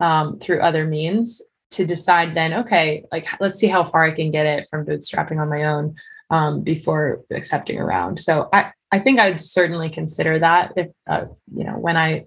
um, 0.00 0.38
through 0.38 0.60
other 0.60 0.86
means 0.86 1.42
to 1.70 1.84
decide 1.84 2.34
then 2.34 2.52
okay 2.52 3.04
like 3.10 3.26
let's 3.40 3.58
see 3.58 3.66
how 3.66 3.84
far 3.84 4.04
i 4.04 4.10
can 4.10 4.30
get 4.30 4.46
it 4.46 4.68
from 4.68 4.84
bootstrapping 4.84 5.40
on 5.40 5.48
my 5.48 5.64
own 5.64 5.94
um, 6.30 6.62
before 6.62 7.22
accepting 7.30 7.78
a 7.78 7.84
round 7.84 8.18
so 8.18 8.48
i 8.52 8.72
i 8.92 8.98
think 8.98 9.18
i'd 9.18 9.40
certainly 9.40 9.88
consider 9.88 10.38
that 10.38 10.72
if 10.76 10.88
uh, 11.08 11.24
you 11.54 11.64
know 11.64 11.78
when 11.78 11.96
i 11.96 12.24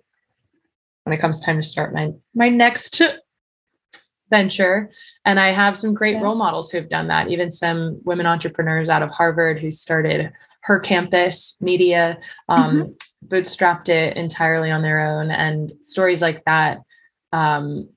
when 1.04 1.14
it 1.14 1.22
comes 1.22 1.40
time 1.40 1.58
to 1.58 1.64
start 1.64 1.94
my 1.94 2.12
my 2.34 2.50
next 2.50 3.02
venture 4.30 4.92
and 5.26 5.40
i 5.40 5.52
have 5.52 5.76
some 5.76 5.94
great 5.94 6.16
yeah. 6.16 6.22
role 6.22 6.36
models 6.36 6.70
who've 6.70 6.90
done 6.90 7.08
that 7.08 7.30
even 7.30 7.50
some 7.50 8.00
women 8.04 8.26
entrepreneurs 8.26 8.88
out 8.88 9.02
of 9.02 9.12
harvard 9.12 9.60
who 9.60 9.72
started 9.72 10.32
her 10.62 10.80
campus 10.80 11.58
media 11.62 12.20
um, 12.48 12.76
mm-hmm. 12.76 13.28
bootstrapped 13.28 13.90
it 13.90 14.16
entirely 14.16 14.70
on 14.70 14.82
their 14.82 15.00
own 15.00 15.32
and 15.32 15.74
stories 15.82 16.22
like 16.22 16.44
that 16.46 16.82
um, 17.32 17.90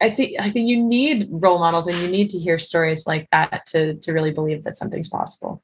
I 0.00 0.10
think 0.10 0.40
I 0.40 0.50
think 0.50 0.68
you 0.68 0.82
need 0.82 1.28
role 1.30 1.58
models 1.58 1.86
and 1.86 1.98
you 1.98 2.08
need 2.08 2.30
to 2.30 2.38
hear 2.38 2.58
stories 2.58 3.06
like 3.06 3.28
that 3.32 3.66
to 3.66 3.94
to 3.94 4.12
really 4.12 4.30
believe 4.30 4.64
that 4.64 4.76
something's 4.76 5.08
possible. 5.08 5.62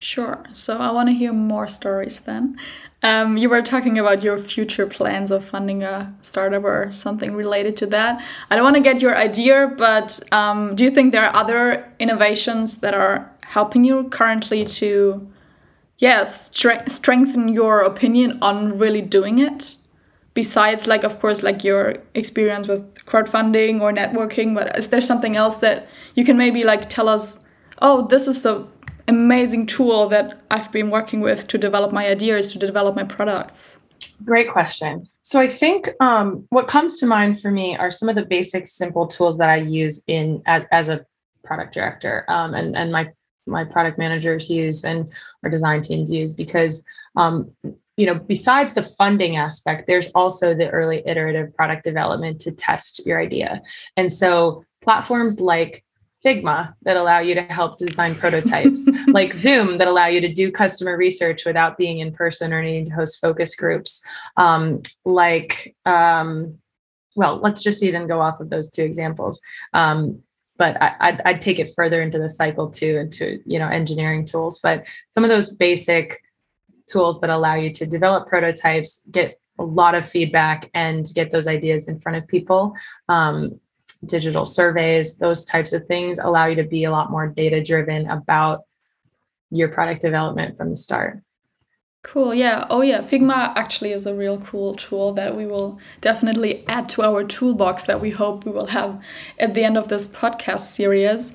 Sure. 0.00 0.44
So 0.52 0.78
I 0.78 0.90
want 0.90 1.08
to 1.10 1.14
hear 1.14 1.32
more 1.32 1.68
stories 1.68 2.20
then. 2.20 2.58
Um, 3.02 3.36
you 3.36 3.48
were 3.48 3.62
talking 3.62 3.98
about 3.98 4.22
your 4.22 4.38
future 4.38 4.86
plans 4.86 5.30
of 5.30 5.44
funding 5.44 5.82
a 5.82 6.14
startup 6.22 6.64
or 6.64 6.90
something 6.90 7.34
related 7.34 7.76
to 7.78 7.86
that. 7.86 8.22
I 8.50 8.56
don't 8.56 8.64
want 8.64 8.76
to 8.76 8.82
get 8.82 9.02
your 9.02 9.16
idea, 9.16 9.72
but 9.76 10.20
um, 10.32 10.74
do 10.74 10.84
you 10.84 10.90
think 10.90 11.12
there 11.12 11.26
are 11.26 11.34
other 11.34 11.90
innovations 11.98 12.78
that 12.80 12.94
are 12.94 13.30
helping 13.42 13.84
you 13.84 14.08
currently 14.10 14.64
to, 14.64 15.30
yes, 15.98 16.50
yeah, 16.62 16.84
strengthen 16.86 17.48
your 17.48 17.80
opinion 17.80 18.38
on 18.42 18.78
really 18.78 19.02
doing 19.02 19.38
it? 19.38 19.76
Besides 20.34 20.86
like 20.86 21.04
of 21.04 21.18
course 21.20 21.42
like 21.42 21.64
your 21.64 21.96
experience 22.14 22.68
with 22.68 23.04
crowdfunding 23.04 23.80
or 23.80 23.92
networking 23.92 24.54
but 24.54 24.76
is 24.78 24.88
there 24.90 25.00
something 25.00 25.36
else 25.36 25.56
that 25.56 25.88
you 26.14 26.24
can 26.24 26.36
maybe 26.36 26.62
like 26.62 26.88
tell 26.88 27.08
us 27.08 27.40
oh 27.82 28.06
this 28.06 28.26
is 28.26 28.42
the 28.42 28.66
amazing 29.08 29.66
tool 29.66 30.08
that 30.08 30.40
i've 30.50 30.70
been 30.70 30.90
working 30.90 31.20
with 31.20 31.48
to 31.48 31.58
develop 31.58 31.92
my 31.92 32.06
ideas 32.06 32.52
to 32.52 32.58
develop 32.58 32.94
my 32.94 33.04
products 33.04 33.78
great 34.24 34.50
question. 34.50 35.06
So 35.22 35.40
i 35.40 35.48
think 35.48 35.88
um, 36.00 36.46
what 36.50 36.68
comes 36.68 36.98
to 37.00 37.06
mind 37.06 37.40
for 37.40 37.50
me 37.50 37.76
are 37.76 37.90
some 37.90 38.08
of 38.08 38.14
the 38.14 38.24
basic 38.24 38.68
simple 38.68 39.06
tools 39.06 39.38
that 39.38 39.48
i 39.48 39.56
use 39.56 40.02
in 40.06 40.42
as, 40.46 40.62
as 40.70 40.88
a 40.88 41.04
product 41.42 41.74
director 41.74 42.24
um, 42.28 42.54
and, 42.54 42.76
and 42.76 42.92
my 42.92 43.10
my 43.46 43.64
product 43.64 43.98
managers 43.98 44.48
use 44.48 44.84
and 44.84 45.10
our 45.42 45.50
design 45.50 45.80
teams 45.80 46.12
use 46.12 46.32
because 46.32 46.84
um, 47.16 47.50
you 48.00 48.06
know 48.06 48.14
besides 48.14 48.72
the 48.72 48.82
funding 48.82 49.36
aspect 49.36 49.86
there's 49.86 50.08
also 50.14 50.54
the 50.54 50.70
early 50.70 51.02
iterative 51.06 51.54
product 51.54 51.84
development 51.84 52.40
to 52.40 52.50
test 52.50 53.04
your 53.06 53.20
idea 53.20 53.60
and 53.96 54.10
so 54.10 54.64
platforms 54.82 55.40
like 55.40 55.84
Figma 56.24 56.74
that 56.82 56.96
allow 56.96 57.18
you 57.18 57.34
to 57.34 57.42
help 57.42 57.78
design 57.78 58.14
prototypes, 58.14 58.86
like 59.08 59.32
Zoom 59.32 59.78
that 59.78 59.88
allow 59.88 60.06
you 60.06 60.20
to 60.20 60.30
do 60.30 60.52
customer 60.52 60.96
research 60.96 61.46
without 61.46 61.78
being 61.78 62.00
in 62.00 62.12
person 62.12 62.52
or 62.52 62.62
needing 62.62 62.84
to 62.86 62.94
host 62.94 63.20
focus 63.20 63.54
groups, 63.56 64.02
um, 64.36 64.82
like, 65.06 65.74
um, 65.86 66.58
well, 67.16 67.38
let's 67.38 67.62
just 67.62 67.82
even 67.82 68.06
go 68.06 68.20
off 68.20 68.38
of 68.38 68.50
those 68.50 68.70
two 68.70 68.82
examples. 68.84 69.40
Um, 69.72 70.22
but 70.58 70.76
I, 70.80 71.12
would 71.12 71.22
I'd 71.24 71.40
take 71.40 71.58
it 71.58 71.72
further 71.74 72.02
into 72.02 72.18
the 72.18 72.28
cycle 72.28 72.68
too, 72.68 72.98
into 72.98 73.40
you 73.46 73.58
know 73.58 73.68
engineering 73.68 74.26
tools. 74.26 74.58
But 74.58 74.84
some 75.08 75.24
of 75.24 75.30
those 75.30 75.56
basic 75.56 76.20
tools 76.90 77.20
that 77.20 77.30
allow 77.30 77.54
you 77.54 77.72
to 77.72 77.86
develop 77.86 78.28
prototypes, 78.28 79.04
get 79.10 79.38
a 79.58 79.64
lot 79.64 79.94
of 79.94 80.08
feedback, 80.08 80.70
and 80.74 81.06
get 81.14 81.30
those 81.30 81.46
ideas 81.46 81.88
in 81.88 81.98
front 81.98 82.18
of 82.18 82.26
people. 82.26 82.74
Um, 83.08 83.60
digital 84.06 84.44
surveys, 84.44 85.18
those 85.18 85.44
types 85.44 85.72
of 85.72 85.86
things 85.86 86.18
allow 86.18 86.46
you 86.46 86.56
to 86.56 86.64
be 86.64 86.84
a 86.84 86.90
lot 86.90 87.10
more 87.10 87.28
data 87.28 87.62
driven 87.62 88.08
about 88.08 88.62
your 89.50 89.68
product 89.68 90.00
development 90.00 90.56
from 90.56 90.70
the 90.70 90.76
start. 90.76 91.22
Cool. 92.02 92.34
Yeah. 92.34 92.66
Oh, 92.70 92.80
yeah. 92.80 93.00
Figma 93.00 93.52
actually 93.56 93.92
is 93.92 94.06
a 94.06 94.14
real 94.14 94.38
cool 94.38 94.74
tool 94.74 95.12
that 95.12 95.36
we 95.36 95.44
will 95.44 95.78
definitely 96.00 96.64
add 96.66 96.88
to 96.90 97.02
our 97.02 97.24
toolbox 97.24 97.84
that 97.84 98.00
we 98.00 98.10
hope 98.10 98.46
we 98.46 98.52
will 98.52 98.68
have 98.68 99.02
at 99.38 99.52
the 99.52 99.64
end 99.64 99.76
of 99.76 99.88
this 99.88 100.06
podcast 100.06 100.60
series. 100.60 101.34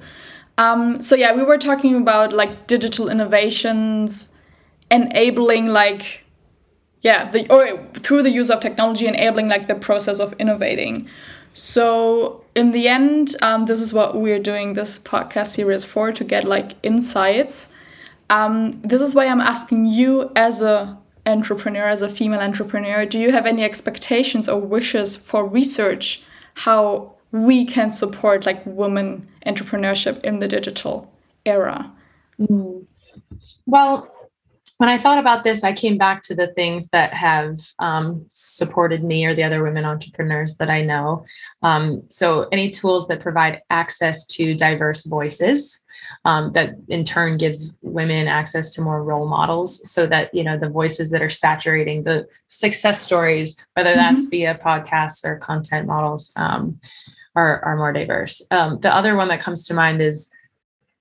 Um, 0.57 1.01
so, 1.03 1.15
yeah, 1.15 1.35
we 1.35 1.43
were 1.43 1.59
talking 1.59 1.95
about 1.95 2.33
like 2.33 2.65
digital 2.65 3.09
innovations 3.09 4.31
enabling 4.91 5.67
like 5.67 6.25
yeah 7.01 7.29
the 7.31 7.47
or 7.49 7.77
through 7.93 8.23
the 8.23 8.29
use 8.29 8.49
of 8.49 8.59
technology 8.59 9.07
enabling 9.07 9.47
like 9.47 9.67
the 9.67 9.75
process 9.75 10.19
of 10.19 10.33
innovating. 10.39 11.09
So 11.53 12.43
in 12.53 12.71
the 12.71 12.87
end 12.87 13.35
um, 13.41 13.65
this 13.65 13.81
is 13.81 13.93
what 13.93 14.17
we're 14.17 14.39
doing 14.39 14.73
this 14.73 14.99
podcast 14.99 15.47
series 15.47 15.85
for 15.85 16.11
to 16.11 16.23
get 16.23 16.43
like 16.43 16.73
insights. 16.83 17.69
Um, 18.29 18.81
this 18.81 19.01
is 19.01 19.13
why 19.13 19.27
i'm 19.27 19.39
asking 19.39 19.85
you 19.85 20.31
as 20.35 20.59
a 20.59 20.97
entrepreneur 21.27 21.87
as 21.87 22.01
a 22.01 22.09
female 22.09 22.39
entrepreneur 22.39 23.05
do 23.05 23.19
you 23.19 23.31
have 23.31 23.45
any 23.45 23.63
expectations 23.63 24.49
or 24.49 24.59
wishes 24.59 25.15
for 25.15 25.45
research 25.45 26.23
how 26.55 27.15
we 27.31 27.65
can 27.65 27.89
support 27.89 28.45
like 28.45 28.61
women 28.65 29.27
entrepreneurship 29.45 30.23
in 30.23 30.39
the 30.39 30.47
digital 30.47 31.11
era? 31.45 31.91
Mm. 32.39 32.85
well 33.65 34.13
when 34.77 34.89
I 34.89 34.97
thought 34.97 35.17
about 35.17 35.43
this, 35.43 35.63
I 35.63 35.73
came 35.73 35.97
back 35.97 36.21
to 36.23 36.35
the 36.35 36.47
things 36.47 36.89
that 36.89 37.13
have 37.13 37.57
um, 37.79 38.25
supported 38.31 39.03
me 39.03 39.25
or 39.25 39.33
the 39.33 39.43
other 39.43 39.63
women 39.63 39.85
entrepreneurs 39.85 40.55
that 40.55 40.69
I 40.69 40.81
know. 40.81 41.25
Um, 41.61 42.03
so, 42.09 42.47
any 42.51 42.69
tools 42.69 43.07
that 43.07 43.21
provide 43.21 43.61
access 43.69 44.25
to 44.27 44.53
diverse 44.53 45.05
voices. 45.05 45.81
Um, 46.23 46.51
that 46.51 46.75
in 46.89 47.03
turn 47.03 47.37
gives 47.37 47.77
women 47.81 48.27
access 48.27 48.69
to 48.71 48.81
more 48.81 49.03
role 49.03 49.27
models 49.27 49.89
so 49.89 50.05
that 50.05 50.31
you 50.33 50.43
know 50.43 50.57
the 50.57 50.69
voices 50.69 51.09
that 51.11 51.21
are 51.21 51.29
saturating 51.29 52.03
the 52.03 52.27
success 52.47 53.01
stories 53.01 53.55
whether 53.73 53.95
that's 53.95 54.25
mm-hmm. 54.25 54.41
via 54.41 54.55
podcasts 54.55 55.23
or 55.25 55.37
content 55.37 55.87
models 55.87 56.31
um, 56.35 56.79
are, 57.35 57.63
are 57.63 57.77
more 57.77 57.93
diverse 57.93 58.41
um, 58.51 58.79
the 58.81 58.93
other 58.93 59.15
one 59.15 59.29
that 59.29 59.39
comes 59.39 59.65
to 59.65 59.73
mind 59.73 60.01
is 60.01 60.31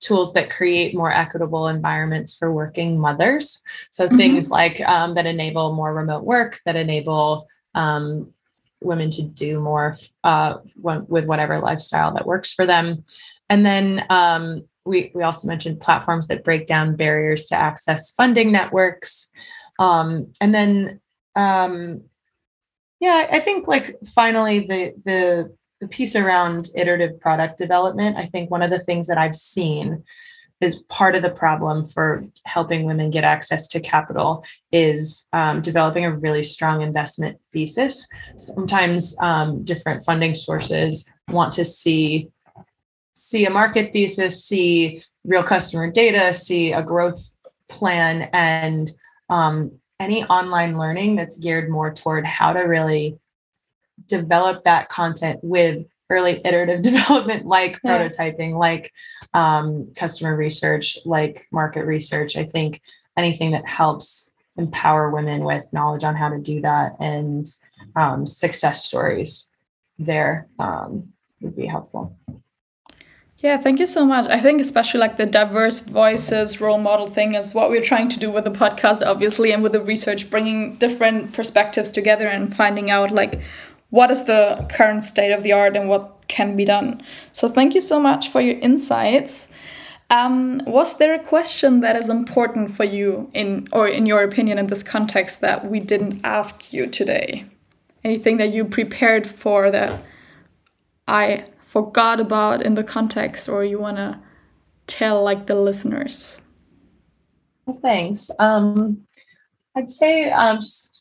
tools 0.05 0.33
that 0.35 0.51
create 0.51 0.95
more 0.95 1.13
equitable 1.13 1.69
environments 1.69 2.35
for 2.35 2.53
working 2.53 2.99
mothers. 2.99 3.63
So 3.91 4.07
mm-hmm. 4.07 4.17
things 4.19 4.51
like 4.51 4.81
um, 4.83 5.15
that 5.15 5.27
enable 5.27 5.73
more 5.73 5.95
remote 5.95 6.25
work, 6.25 6.61
that 6.67 6.77
enable 6.77 7.47
um, 7.75 8.33
women 8.83 9.11
to 9.11 9.23
do 9.23 9.61
more 9.61 9.97
uh, 10.23 10.59
with 10.77 11.25
whatever 11.25 11.59
lifestyle 11.59 12.13
that 12.15 12.27
works 12.27 12.53
for 12.53 12.67
them. 12.67 13.05
And 13.49 13.65
then 13.65 14.05
um, 14.11 14.65
we, 14.85 15.11
we 15.15 15.23
also 15.23 15.49
mentioned 15.49 15.81
platforms 15.81 16.27
that 16.29 16.45
break 16.45 16.67
down 16.67 16.97
barriers 16.97 17.47
to 17.47 17.57
access 17.57 18.11
funding 18.11 18.53
networks. 18.53 19.31
Um, 19.79 20.33
and 20.41 20.55
then, 20.55 21.01
um, 21.35 22.03
yeah, 23.01 23.27
I 23.31 23.41
think 23.41 23.67
like 23.67 23.97
finally 24.15 24.61
the, 24.61 24.95
the 25.05 25.57
the 25.85 25.89
piece 25.89 26.17
around 26.17 26.69
iterative 26.75 27.21
product 27.21 27.59
development, 27.59 28.17
I 28.17 28.27
think 28.27 28.51
one 28.51 28.63
of 28.63 28.71
the 28.71 28.79
things 28.79 29.07
that 29.07 29.19
I've 29.19 29.35
seen 29.35 30.03
is 30.61 30.77
part 30.89 31.15
of 31.15 31.23
the 31.23 31.31
problem 31.31 31.85
for 31.87 32.25
helping 32.47 32.85
women 32.85 33.11
get 33.11 33.25
access 33.25 33.69
to 33.69 33.81
capital 33.81 34.45
is 34.73 35.29
um, 35.33 35.61
developing 35.61 36.05
a 36.05 36.17
really 36.17 36.43
strong 36.43 36.81
investment 36.81 37.39
thesis. 37.53 38.09
Sometimes 38.37 39.15
um, 39.21 39.63
different 39.65 40.05
funding 40.05 40.35
sources 40.35 41.11
want 41.29 41.53
to 41.55 41.65
see 41.65 42.31
see 43.17 43.47
a 43.47 43.51
market 43.51 43.93
thesis, 43.93 44.45
see 44.45 45.03
real 45.25 45.45
customer 45.45 45.89
data, 45.91 46.33
see 46.33 46.73
a 46.73 46.83
growth 46.83 47.33
plan, 47.69 48.29
and 48.33 48.91
um, 49.29 49.71
any 50.01 50.25
online 50.25 50.77
learning 50.77 51.15
that's 51.15 51.37
geared 51.37 51.71
more 51.71 51.93
toward 51.93 52.27
how 52.27 52.53
to 52.53 52.61
really 52.61 53.17
develop 54.07 54.65
that 54.65 54.89
content 54.89 55.41
with 55.43 55.87
early 56.11 56.41
iterative 56.45 56.83
development 56.91 57.47
like 57.47 57.79
yeah. 57.83 57.99
prototyping 57.99 58.59
like 58.59 58.93
um, 59.33 59.93
customer 59.97 60.37
research 60.37 60.99
like 61.05 61.47
market 61.51 61.85
research 61.85 62.37
i 62.37 62.45
think 62.45 62.81
anything 63.17 63.51
that 63.51 63.67
helps 63.67 64.35
empower 64.57 65.11
women 65.11 65.45
with 65.45 65.73
knowledge 65.73 66.05
on 66.05 66.15
how 66.15 66.29
to 66.29 66.39
do 66.39 66.61
that 66.61 66.95
and 67.01 67.47
um, 67.97 68.27
success 68.27 68.85
stories 68.85 69.51
there 69.99 70.47
um, 70.59 71.09
would 71.41 71.57
be 71.57 71.67
helpful 71.67 72.17
yeah, 73.45 73.59
thank 73.59 73.79
you 73.79 73.85
so 73.85 74.07
much. 74.07 74.27
I 74.29 74.41
think 74.41 74.59
especially 74.59 75.01
like 75.01 75.19
the 75.19 75.27
diverse 75.27 75.81
voices 75.81 76.63
role 76.63 76.79
model 76.79 77.07
thing 77.07 77.35
is 77.35 77.55
what 77.55 77.69
we're 77.69 77.85
trying 77.85 78.09
to 78.09 78.19
do 78.19 78.31
with 78.31 78.45
the 78.45 78.51
podcast, 78.51 79.07
obviously, 79.07 79.53
and 79.53 79.63
with 79.63 79.73
the 79.73 79.83
research, 79.83 80.31
bringing 80.31 80.77
different 80.77 81.35
perspectives 81.35 81.93
together 81.93 82.27
and 82.27 82.57
finding 82.57 82.91
out 82.91 83.11
like 83.11 83.43
what 83.95 84.11
is 84.11 84.25
the 84.25 84.67
current 84.71 85.05
state 85.05 85.31
of 85.31 85.45
the 85.45 85.53
art 85.53 85.77
and 85.77 85.89
what 85.89 86.27
can 86.27 86.57
be 86.57 86.65
done. 86.65 87.01
So 87.33 87.49
thank 87.49 87.77
you 87.77 87.81
so 87.81 88.01
much 88.01 88.29
for 88.29 88.41
your 88.41 88.59
insights. 88.59 89.49
Um, 90.11 90.61
was 90.67 90.99
there 90.99 91.15
a 91.15 91.23
question 91.23 91.79
that 91.83 91.95
is 91.95 92.09
important 92.09 92.73
for 92.73 92.83
you 92.83 93.31
in 93.35 93.69
or 93.71 93.87
in 93.87 94.05
your 94.05 94.25
opinion 94.25 94.59
in 94.59 94.67
this 94.67 94.83
context 94.83 95.41
that 95.43 95.71
we 95.71 95.79
didn't 95.79 96.21
ask 96.25 96.73
you 96.73 96.89
today? 96.89 97.45
Anything 98.03 98.37
that 98.39 98.53
you 98.53 98.65
prepared 98.65 99.29
for 99.29 99.71
that 99.71 100.03
I 101.07 101.45
forgot 101.61 102.19
about 102.19 102.63
in 102.63 102.75
the 102.75 102.83
context 102.83 103.49
or 103.49 103.65
you 103.65 103.79
want 103.79 103.99
to 103.99 104.19
tell 104.89 105.23
like 105.23 105.47
the 105.47 105.55
listeners? 105.55 106.41
Well, 107.65 107.79
thanks. 107.81 108.29
Um, 108.41 109.07
I'd 109.77 109.89
say 109.89 110.31
um, 110.31 110.61
just 110.61 110.94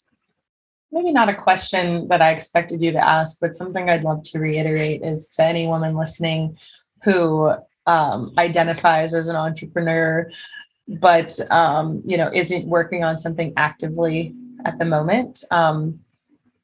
maybe 0.93 1.11
not 1.11 1.27
a 1.27 1.35
question 1.35 2.07
that 2.07 2.21
I 2.21 2.31
expected 2.31 2.81
you 2.81 2.91
to 2.91 3.03
ask, 3.03 3.39
but 3.41 3.55
something 3.55 3.89
I'd 3.89 4.03
love 4.03 4.21
to 4.23 4.39
reiterate 4.39 5.01
is 5.01 5.27
to 5.35 5.43
any 5.43 5.65
woman 5.65 5.97
listening 5.97 6.57
who 7.03 7.51
um, 7.87 8.31
identifies 8.37 9.13
as 9.13 9.27
an 9.27 9.35
entrepreneur, 9.35 10.29
but 10.87 11.37
um, 11.51 12.01
you 12.05 12.15
know 12.15 12.29
isn't 12.33 12.65
working 12.67 13.03
on 13.03 13.17
something 13.17 13.53
actively 13.57 14.33
at 14.65 14.77
the 14.77 14.85
moment. 14.85 15.43
Um, 15.51 15.99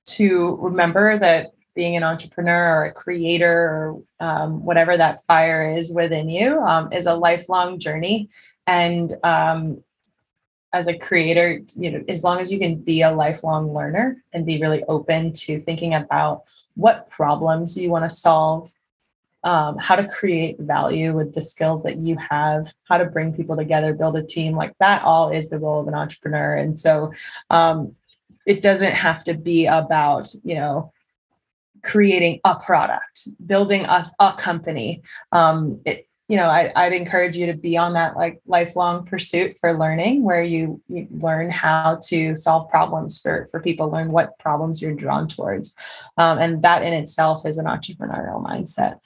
to 0.05 0.57
remember 0.61 1.19
that 1.19 1.53
being 1.75 1.95
an 1.95 2.03
entrepreneur 2.03 2.79
or 2.79 2.85
a 2.85 2.91
creator 2.91 3.47
or 3.47 4.01
um, 4.19 4.63
whatever 4.63 4.97
that 4.97 5.23
fire 5.25 5.75
is 5.75 5.93
within 5.93 6.27
you 6.29 6.59
um, 6.61 6.91
is 6.91 7.05
a 7.05 7.15
lifelong 7.15 7.79
journey, 7.79 8.29
and 8.67 9.15
um, 9.23 9.83
as 10.73 10.87
a 10.87 10.97
creator, 10.97 11.61
you 11.75 11.91
know, 11.91 12.03
as 12.07 12.23
long 12.23 12.39
as 12.39 12.51
you 12.51 12.59
can 12.59 12.75
be 12.75 13.01
a 13.01 13.11
lifelong 13.11 13.73
learner 13.73 14.23
and 14.33 14.45
be 14.45 14.61
really 14.61 14.83
open 14.83 15.33
to 15.33 15.59
thinking 15.61 15.95
about 15.95 16.43
what 16.75 17.09
problems 17.09 17.75
you 17.75 17.89
want 17.89 18.05
to 18.05 18.09
solve, 18.09 18.69
um, 19.43 19.77
how 19.77 19.95
to 19.95 20.07
create 20.07 20.59
value 20.59 21.13
with 21.13 21.33
the 21.33 21.41
skills 21.41 21.81
that 21.83 21.97
you 21.97 22.15
have, 22.17 22.67
how 22.83 22.97
to 22.97 23.05
bring 23.05 23.33
people 23.33 23.55
together, 23.55 23.93
build 23.93 24.17
a 24.17 24.23
team, 24.23 24.55
like 24.55 24.73
that 24.79 25.01
all 25.03 25.31
is 25.31 25.49
the 25.49 25.57
role 25.57 25.79
of 25.79 25.87
an 25.87 25.95
entrepreneur. 25.95 26.55
And 26.55 26.79
so 26.79 27.13
um, 27.49 27.93
it 28.45 28.61
doesn't 28.61 28.93
have 28.93 29.23
to 29.23 29.33
be 29.33 29.65
about, 29.65 30.31
you 30.43 30.55
know, 30.55 30.91
creating 31.83 32.41
a 32.43 32.55
product, 32.55 33.27
building 33.45 33.85
a, 33.85 34.11
a 34.19 34.33
company. 34.33 35.01
Um, 35.31 35.81
it, 35.85 36.08
you 36.29 36.37
know 36.37 36.45
I, 36.45 36.71
i'd 36.75 36.93
encourage 36.93 37.35
you 37.35 37.47
to 37.47 37.53
be 37.53 37.75
on 37.75 37.93
that 37.93 38.15
like 38.15 38.39
lifelong 38.45 39.03
pursuit 39.03 39.57
for 39.59 39.77
learning 39.77 40.23
where 40.23 40.43
you, 40.43 40.81
you 40.87 41.07
learn 41.11 41.49
how 41.49 41.99
to 42.05 42.35
solve 42.37 42.69
problems 42.69 43.19
for 43.19 43.47
for 43.51 43.59
people 43.59 43.89
learn 43.89 44.11
what 44.11 44.37
problems 44.39 44.81
you're 44.81 44.93
drawn 44.93 45.27
towards. 45.27 45.75
Um, 46.17 46.37
and 46.37 46.61
that 46.61 46.83
in 46.83 46.93
itself 46.93 47.45
is 47.45 47.57
an 47.57 47.65
entrepreneurial 47.65 48.43
mindset. 48.45 48.99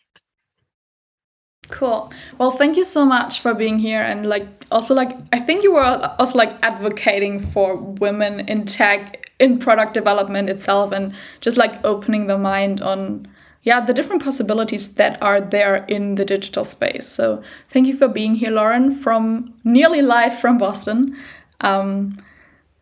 Cool. 1.70 2.12
Well 2.38 2.52
thank 2.52 2.76
you 2.76 2.84
so 2.84 3.06
much 3.06 3.40
for 3.40 3.54
being 3.54 3.80
here 3.80 4.02
and 4.02 4.28
like 4.28 4.46
also 4.70 4.94
like 4.94 5.18
i 5.32 5.40
think 5.40 5.64
you 5.64 5.74
were 5.74 5.84
also 6.20 6.38
like 6.38 6.58
advocating 6.62 7.40
for 7.40 7.78
women 7.78 8.42
in 8.42 8.66
tech 8.66 9.32
in 9.40 9.60
product 9.60 9.94
development 9.94 10.50
itself 10.50 10.92
and 10.92 11.14
just 11.40 11.58
like 11.58 11.74
opening 11.86 12.28
the 12.28 12.38
mind 12.38 12.82
on 12.82 13.28
yeah, 13.64 13.80
the 13.80 13.94
different 13.94 14.24
possibilities 14.24 14.96
that 14.96 15.22
are 15.22 15.42
there 15.42 15.86
in 15.88 16.16
the 16.16 16.26
digital 16.26 16.66
space. 16.66 17.08
So 17.08 17.42
thank 17.70 17.88
you 17.88 17.96
for 17.96 18.08
being 18.08 18.36
here, 18.36 18.52
Lauren, 18.52 18.92
from 18.92 19.54
nearly 19.64 20.02
live 20.02 20.38
from 20.38 20.58
Boston. 20.58 21.18
Um, 21.62 22.18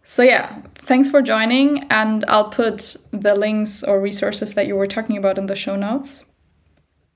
so 0.03 0.23
yeah, 0.23 0.61
thanks 0.73 1.09
for 1.09 1.21
joining, 1.21 1.83
and 1.91 2.25
I'll 2.27 2.49
put 2.49 2.95
the 3.11 3.35
links 3.35 3.83
or 3.83 4.01
resources 4.01 4.55
that 4.55 4.65
you 4.67 4.75
were 4.75 4.87
talking 4.87 5.17
about 5.17 5.37
in 5.37 5.45
the 5.45 5.55
show 5.55 5.75
notes. 5.75 6.25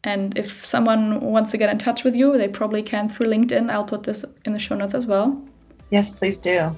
And 0.04 0.38
if 0.38 0.64
someone 0.64 1.20
wants 1.20 1.50
to 1.52 1.58
get 1.58 1.72
in 1.72 1.80
touch 1.80 2.04
with 2.04 2.16
you, 2.16 2.38
they 2.38 2.48
probably 2.48 2.84
can 2.84 3.10
through 3.10 3.28
LinkedIn. 3.28 3.72
I'll 3.72 3.84
put 3.84 4.04
this 4.04 4.24
in 4.46 4.54
the 4.54 4.60
show 4.60 4.76
notes 4.76 4.94
as 4.94 5.08
well. 5.08 5.44
Yes, 5.90 6.12
please 6.12 6.38
do. 6.38 6.72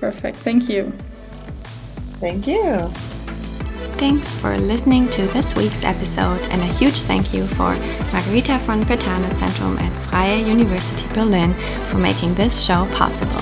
Perfect. 0.00 0.36
Thank 0.38 0.70
you. 0.70 0.90
Thank 2.20 2.46
you. 2.46 2.90
Thanks 3.96 4.34
for 4.34 4.58
listening 4.58 5.08
to 5.10 5.22
this 5.28 5.54
week's 5.54 5.84
episode, 5.84 6.40
and 6.50 6.60
a 6.60 6.66
huge 6.66 7.02
thank 7.02 7.32
you 7.32 7.46
for 7.46 7.76
Margherita 8.12 8.58
von 8.58 8.82
Brentano 8.82 9.28
Zentrum 9.34 9.80
at 9.80 9.92
Freie 9.96 10.42
University 10.42 11.06
Berlin 11.14 11.54
for 11.86 11.98
making 11.98 12.34
this 12.34 12.62
show 12.62 12.86
possible. 12.92 13.40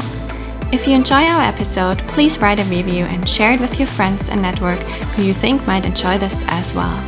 If 0.72 0.86
you 0.86 0.94
enjoy 0.94 1.24
our 1.24 1.42
episode, 1.42 1.98
please 1.98 2.38
write 2.38 2.60
a 2.60 2.64
review 2.64 3.04
and 3.06 3.28
share 3.28 3.54
it 3.54 3.60
with 3.60 3.78
your 3.78 3.88
friends 3.88 4.28
and 4.28 4.40
network 4.42 4.78
who 5.16 5.22
you 5.22 5.34
think 5.34 5.66
might 5.66 5.86
enjoy 5.86 6.18
this 6.18 6.44
as 6.48 6.74
well. 6.74 7.02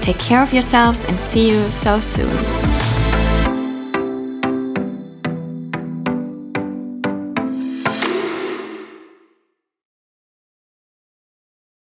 Take 0.00 0.18
care 0.18 0.42
of 0.42 0.52
yourselves 0.52 1.04
and 1.06 1.18
see 1.18 1.50
you 1.50 1.70
so 1.70 1.98
soon. 1.98 2.91